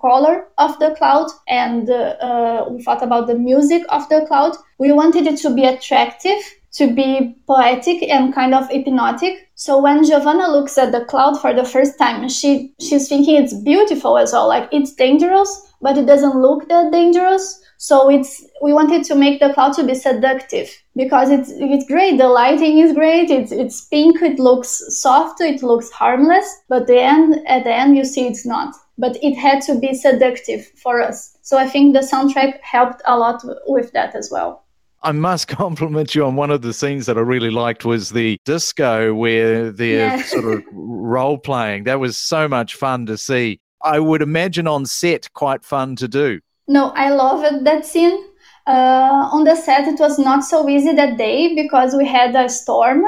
color 0.01 0.47
of 0.59 0.79
the 0.79 0.95
cloud 0.97 1.29
and 1.49 1.89
uh, 1.89 2.67
we 2.71 2.83
thought 2.83 3.03
about 3.03 3.27
the 3.27 3.39
music 3.39 3.83
of 3.89 4.07
the 4.11 4.27
cloud, 4.29 4.55
we 4.79 4.93
wanted 4.93 5.27
it 5.27 5.39
to 5.39 5.51
be 5.51 5.65
attractive, 5.65 6.43
to 6.75 6.93
be 6.93 7.37
poetic 7.47 8.03
and 8.03 8.35
kind 8.35 8.55
of 8.55 8.69
hypnotic. 8.69 9.49
So, 9.55 9.81
when 9.81 10.05
Giovanna 10.05 10.49
looks 10.51 10.77
at 10.77 10.93
the 10.93 11.05
cloud 11.05 11.41
for 11.41 11.55
the 11.55 11.65
first 11.65 11.99
time, 11.99 12.29
she 12.29 12.75
she's 12.81 13.09
thinking 13.09 13.37
it's 13.37 13.55
beautiful 13.55 14.19
as 14.19 14.33
well. 14.33 14.49
Like 14.49 14.69
it's 14.73 14.95
dangerous, 14.95 15.73
but 15.81 15.97
it 15.97 16.07
doesn't 16.07 16.41
look 16.41 16.69
that 16.69 16.93
dangerous. 16.93 17.61
So 17.77 18.09
it's 18.09 18.43
we 18.63 18.73
wanted 18.73 19.05
to 19.05 19.15
make 19.15 19.41
the 19.41 19.53
cloud 19.53 19.75
to 19.75 19.85
be 19.85 19.95
seductive 19.95 20.71
because 20.97 21.31
it's 21.31 21.51
it's 21.51 21.87
great. 21.87 22.17
The 22.17 22.29
lighting 22.29 22.79
is 22.79 22.95
great. 22.95 23.31
It's 23.31 23.53
it's 23.53 23.85
pink. 23.87 24.23
It 24.23 24.39
looks 24.39 24.83
soft. 24.89 25.41
It 25.41 25.63
looks 25.63 25.91
harmless. 25.91 26.63
But 26.69 26.87
the 26.87 27.01
end 27.01 27.47
at 27.47 27.65
the 27.65 27.75
end 27.75 27.97
you 27.97 28.05
see 28.05 28.27
it's 28.27 28.47
not. 28.47 28.75
But 28.97 29.19
it 29.23 29.35
had 29.35 29.61
to 29.63 29.79
be 29.79 29.93
seductive 29.93 30.67
for 30.83 31.03
us. 31.03 31.37
So 31.43 31.59
I 31.59 31.69
think 31.69 31.93
the 31.93 32.01
soundtrack 32.01 32.61
helped 32.63 33.03
a 33.05 33.19
lot 33.19 33.45
with 33.67 33.93
that 33.93 34.15
as 34.15 34.31
well. 34.31 34.64
I 35.05 35.13
must 35.13 35.49
compliment 35.49 36.15
you 36.15 36.25
on 36.25 36.35
one 36.35 36.51
of 36.51 36.63
the 36.63 36.73
scenes 36.73 37.07
that 37.07 37.17
I 37.17 37.21
really 37.21 37.51
liked 37.51 37.85
was 37.85 38.11
the 38.11 38.39
disco 38.45 39.15
where 39.15 39.71
they're 39.71 40.17
yeah. 40.17 40.23
sort 40.23 40.45
of 40.47 40.65
role 40.73 41.39
playing. 41.39 41.85
That 41.85 42.01
was 42.01 42.17
so 42.17 42.49
much 42.49 42.75
fun 42.75 43.07
to 43.07 43.17
see. 43.17 43.61
I 43.83 44.01
would 44.01 44.23
imagine 44.23 44.67
on 44.67 44.87
set 44.87 45.33
quite 45.35 45.65
fun 45.65 45.95
to 45.97 46.09
do. 46.09 46.41
No, 46.67 46.91
I 46.97 47.11
loved 47.11 47.67
that 47.67 47.85
scene. 47.85 48.25
Uh, 48.67 49.29
on 49.31 49.45
the 49.45 49.55
set, 49.55 49.87
it 49.87 50.01
was 50.01 50.19
not 50.19 50.43
so 50.43 50.67
easy 50.67 50.95
that 50.95 51.19
day 51.19 51.55
because 51.55 51.95
we 51.95 52.07
had 52.07 52.35
a 52.35 52.49
storm 52.49 53.05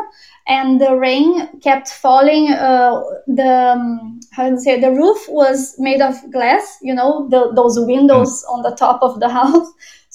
and 0.46 0.80
the 0.80 0.94
rain 0.94 1.58
kept 1.60 1.88
falling. 1.88 2.50
Uh, 2.50 3.02
the 3.26 3.72
um, 3.72 4.20
how 4.32 4.50
to 4.50 4.60
say 4.60 4.78
the 4.78 4.90
roof 4.90 5.18
was 5.28 5.74
made 5.78 6.02
of 6.02 6.14
glass, 6.30 6.76
you 6.82 6.94
know, 6.94 7.26
the, 7.30 7.52
those 7.54 7.80
windows 7.80 8.44
mm. 8.44 8.52
on 8.52 8.62
the 8.62 8.76
top 8.76 9.02
of 9.02 9.18
the 9.20 9.28
house. 9.40 9.66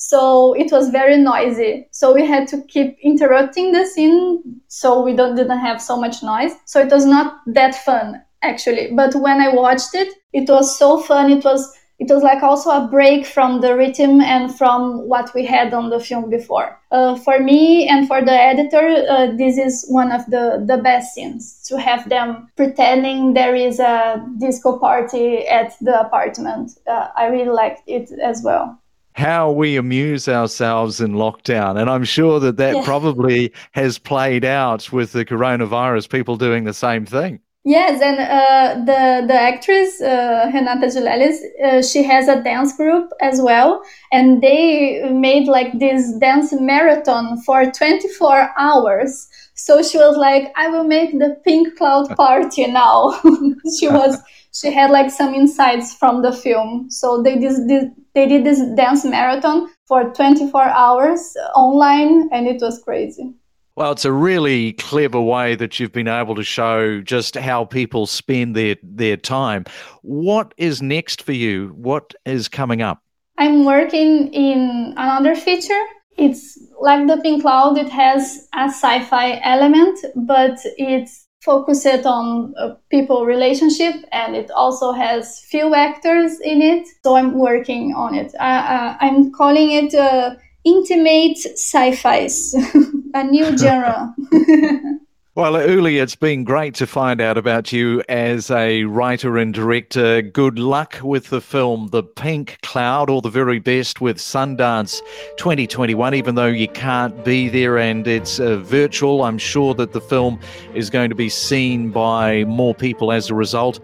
So 0.04 0.54
it 0.54 0.72
was 0.72 0.90
very 0.90 1.16
noisy. 1.16 1.88
So 1.92 2.12
we 2.12 2.26
had 2.26 2.48
to 2.48 2.64
keep 2.64 2.98
interrupting 3.04 3.72
the 3.72 3.86
scene 3.86 4.42
so 4.68 5.04
we 5.04 5.16
don't 5.16 5.36
didn't 5.36 5.60
have 5.60 5.80
so 5.80 5.96
much 5.96 6.24
noise. 6.24 6.54
So 6.66 6.82
it 6.82 6.92
was 6.92 7.06
not 7.06 7.42
that 7.46 7.76
fun 7.76 8.20
actually. 8.42 8.90
But 8.96 9.14
when 9.14 9.40
I 9.40 9.50
watched 9.54 9.94
it, 9.94 10.12
it 10.34 10.50
was 10.50 10.76
so 10.76 11.00
fun. 11.00 11.32
It 11.32 11.46
was 11.46 11.72
it 12.00 12.10
was 12.10 12.24
like 12.24 12.42
also 12.42 12.72
a 12.72 12.88
break 12.88 13.28
from 13.28 13.62
the 13.62 13.76
rhythm 13.76 14.22
and 14.22 14.58
from 14.58 15.08
what 15.08 15.36
we 15.36 15.46
had 15.46 15.72
on 15.72 15.92
the 15.92 16.00
film 16.00 16.32
before. 16.32 16.80
Uh, 16.90 17.16
for 17.16 17.38
me 17.38 17.88
and 17.88 18.08
for 18.08 18.26
the 18.26 18.34
editor, 18.34 19.06
uh, 19.08 19.28
this 19.38 19.60
is 19.60 19.86
one 19.88 20.12
of 20.12 20.26
the, 20.26 20.64
the 20.66 20.80
best 20.80 21.14
scenes 21.14 21.62
to 21.68 21.80
have 21.80 22.10
them 22.10 22.50
pretending 22.58 23.36
there 23.36 23.54
is 23.54 23.80
a 23.80 24.26
disco 24.40 24.80
party 24.80 25.48
at 25.48 25.76
the 25.80 26.02
apartment. 26.02 26.72
Uh, 26.88 27.10
I 27.16 27.28
really 27.28 27.52
liked 27.52 27.84
it 27.86 28.10
as 28.20 28.42
well 28.44 28.81
how 29.14 29.52
we 29.52 29.78
amuse 29.78 30.28
ourselves 30.28 31.02
in 31.02 31.14
lockdown. 31.14 31.80
And 31.80 31.90
I'm 31.90 32.04
sure 32.04 32.40
that 32.40 32.58
that 32.58 32.76
yeah. 32.76 32.86
probably 32.86 33.54
has 33.72 33.98
played 33.98 34.46
out 34.46 34.92
with 34.92 35.12
the 35.12 35.26
coronavirus, 35.26 36.10
people 36.10 36.38
doing 36.38 36.64
the 36.64 36.74
same 36.74 37.06
thing. 37.06 37.40
Yes, 37.64 38.02
and 38.02 38.18
uh, 38.20 38.86
the 38.86 39.28
the 39.28 39.40
actress 39.40 40.02
uh, 40.02 40.50
Renata 40.52 40.90
de 40.90 41.00
Lélis, 41.00 41.38
uh, 41.64 41.84
she 41.84 42.02
has 42.02 42.28
a 42.28 42.42
dance 42.42 42.76
group 42.76 43.12
as 43.22 43.40
well, 43.40 43.84
and 44.12 44.42
they 44.42 45.08
made 45.12 45.48
like 45.48 45.78
this 45.78 46.12
dance 46.18 46.52
marathon 46.54 47.40
for 47.44 47.72
24 47.72 48.50
hours. 48.58 49.28
So 49.54 49.84
she 49.84 50.00
was 50.00 50.18
like, 50.18 50.52
"I 50.56 50.70
will 50.70 50.86
make 50.86 51.12
the 51.20 51.40
pink 51.46 51.78
cloud 51.78 52.10
party 52.18 52.66
now." 52.66 53.22
she 53.80 53.88
was 53.88 54.18
she 54.54 54.72
had 54.72 54.90
like 54.90 55.12
some 55.12 55.36
insights 55.36 55.94
from 55.94 56.24
the 56.24 56.34
film. 56.34 56.90
So 56.90 57.22
they 57.22 57.38
did 57.38 57.92
they 58.14 58.28
did 58.28 58.46
this 58.46 58.62
dance 58.76 59.06
marathon 59.06 59.70
for 59.88 60.14
24 60.14 60.62
hours 60.64 61.36
online, 61.56 62.30
and 62.32 62.48
it 62.48 62.62
was 62.62 62.82
crazy. 62.84 63.34
Well, 63.76 63.94
it's 63.94 64.06
a 64.06 64.12
really 64.12 64.74
clever 64.74 65.22
way 65.22 65.56
that 65.56 65.80
you've 65.80 65.94
been 65.94 66.10
able 66.10 66.36
to 66.36 66.44
show 66.44 67.02
just 67.02 67.36
how 67.36 67.66
people 67.66 68.06
spend 68.06 68.56
their 68.56 68.76
their 68.84 69.18
time. 69.18 69.66
What 70.02 70.54
is 70.58 70.82
next 70.82 71.24
for 71.24 71.32
you? 71.32 71.70
What 71.70 72.14
is 72.26 72.50
coming 72.50 72.82
up? 72.82 73.02
I'm 73.38 73.64
working 73.66 74.34
in 74.34 74.94
another 74.98 75.36
feature. 75.36 75.84
It's 76.18 76.60
like 76.82 77.08
the 77.08 77.18
Pink 77.18 77.42
Cloud. 77.42 77.78
It 77.78 77.90
has 77.90 78.48
a 78.54 78.66
sci-fi 78.66 79.40
element, 79.44 79.98
but 80.16 80.60
it's 80.78 81.21
focused 81.42 82.06
on 82.06 82.54
a 82.58 82.76
people 82.90 83.26
relationship 83.26 83.96
and 84.12 84.36
it 84.36 84.52
also 84.52 84.92
has 84.92 85.42
few 85.42 85.74
actors 85.74 86.40
in 86.42 86.62
it 86.62 86.88
so 87.04 87.16
i'm 87.16 87.38
working 87.38 87.94
on 87.96 88.14
it. 88.14 88.34
Uh, 88.40 88.96
i'm 89.00 89.32
calling 89.32 89.72
it 89.72 89.94
uh, 89.96 90.36
intimate 90.64 91.38
sci-fis 91.38 92.54
a 93.14 93.24
new 93.24 93.58
genre 93.62 94.14
Well, 95.42 95.54
Iuli, 95.54 96.00
it's 96.00 96.16
been 96.16 96.44
great 96.44 96.76
to 96.76 96.86
find 96.86 97.20
out 97.20 97.36
about 97.36 97.72
you 97.72 98.04
as 98.08 98.52
a 98.52 98.84
writer 98.84 99.40
and 99.40 99.52
director. 99.52 100.22
Good 100.22 100.60
luck 100.60 101.00
with 101.02 101.32
the 101.32 101.42
film 101.42 101.88
The 101.88 102.04
Pink 102.04 102.60
Cloud, 102.62 103.10
all 103.10 103.22
the 103.22 103.32
very 103.32 103.58
best 103.58 104.02
with 104.02 104.18
Sundance 104.18 105.02
2021, 105.38 106.14
even 106.14 106.36
though 106.36 106.46
you 106.46 106.68
can't 106.68 107.26
be 107.26 107.50
there 107.50 107.80
and 107.80 108.08
it's 108.08 108.40
uh, 108.40 108.58
virtual. 108.58 109.24
I'm 109.24 109.40
sure 109.40 109.74
that 109.74 109.94
the 109.94 110.00
film 110.00 110.40
is 110.76 110.92
going 110.92 111.10
to 111.10 111.16
be 111.16 111.28
seen 111.28 111.90
by 111.90 112.44
more 112.44 112.76
people 112.76 113.12
as 113.12 113.32
a 113.32 113.34
result. 113.34 113.80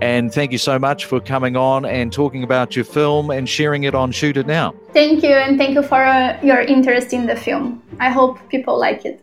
And 0.00 0.32
thank 0.32 0.50
you 0.50 0.56
so 0.56 0.78
much 0.78 1.04
for 1.04 1.20
coming 1.20 1.56
on 1.56 1.84
and 1.84 2.10
talking 2.10 2.42
about 2.42 2.74
your 2.74 2.86
film 2.86 3.30
and 3.30 3.46
sharing 3.46 3.82
it 3.82 3.94
on 3.94 4.12
Shoot 4.12 4.38
It 4.38 4.46
Now. 4.46 4.74
Thank 4.94 5.22
you, 5.22 5.34
and 5.34 5.58
thank 5.58 5.74
you 5.74 5.82
for 5.82 6.02
uh, 6.02 6.40
your 6.42 6.62
interest 6.62 7.12
in 7.12 7.26
the 7.26 7.36
film. 7.36 7.82
I 8.00 8.08
hope 8.08 8.38
people 8.48 8.78
like 8.78 9.04
it. 9.04 9.22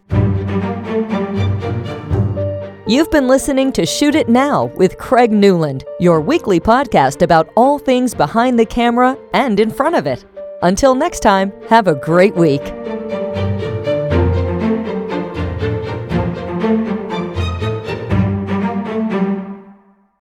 You've 2.90 3.12
been 3.12 3.28
listening 3.28 3.72
to 3.74 3.86
Shoot 3.86 4.16
It 4.16 4.30
Now 4.30 4.66
with 4.76 4.98
Craig 4.98 5.32
Newland, 5.32 5.84
your 6.00 6.20
weekly 6.20 6.60
podcast 6.60 7.22
about 7.22 7.54
all 7.56 7.78
things 7.78 8.16
behind 8.16 8.58
the 8.58 8.66
camera 8.66 9.16
and 9.32 9.60
in 9.60 9.70
front 9.70 9.96
of 9.96 10.08
it. 10.08 10.26
Until 10.64 10.96
next 10.96 11.20
time, 11.20 11.54
have 11.68 11.86
a 11.86 11.94
great 11.94 12.34
week. 12.34 12.64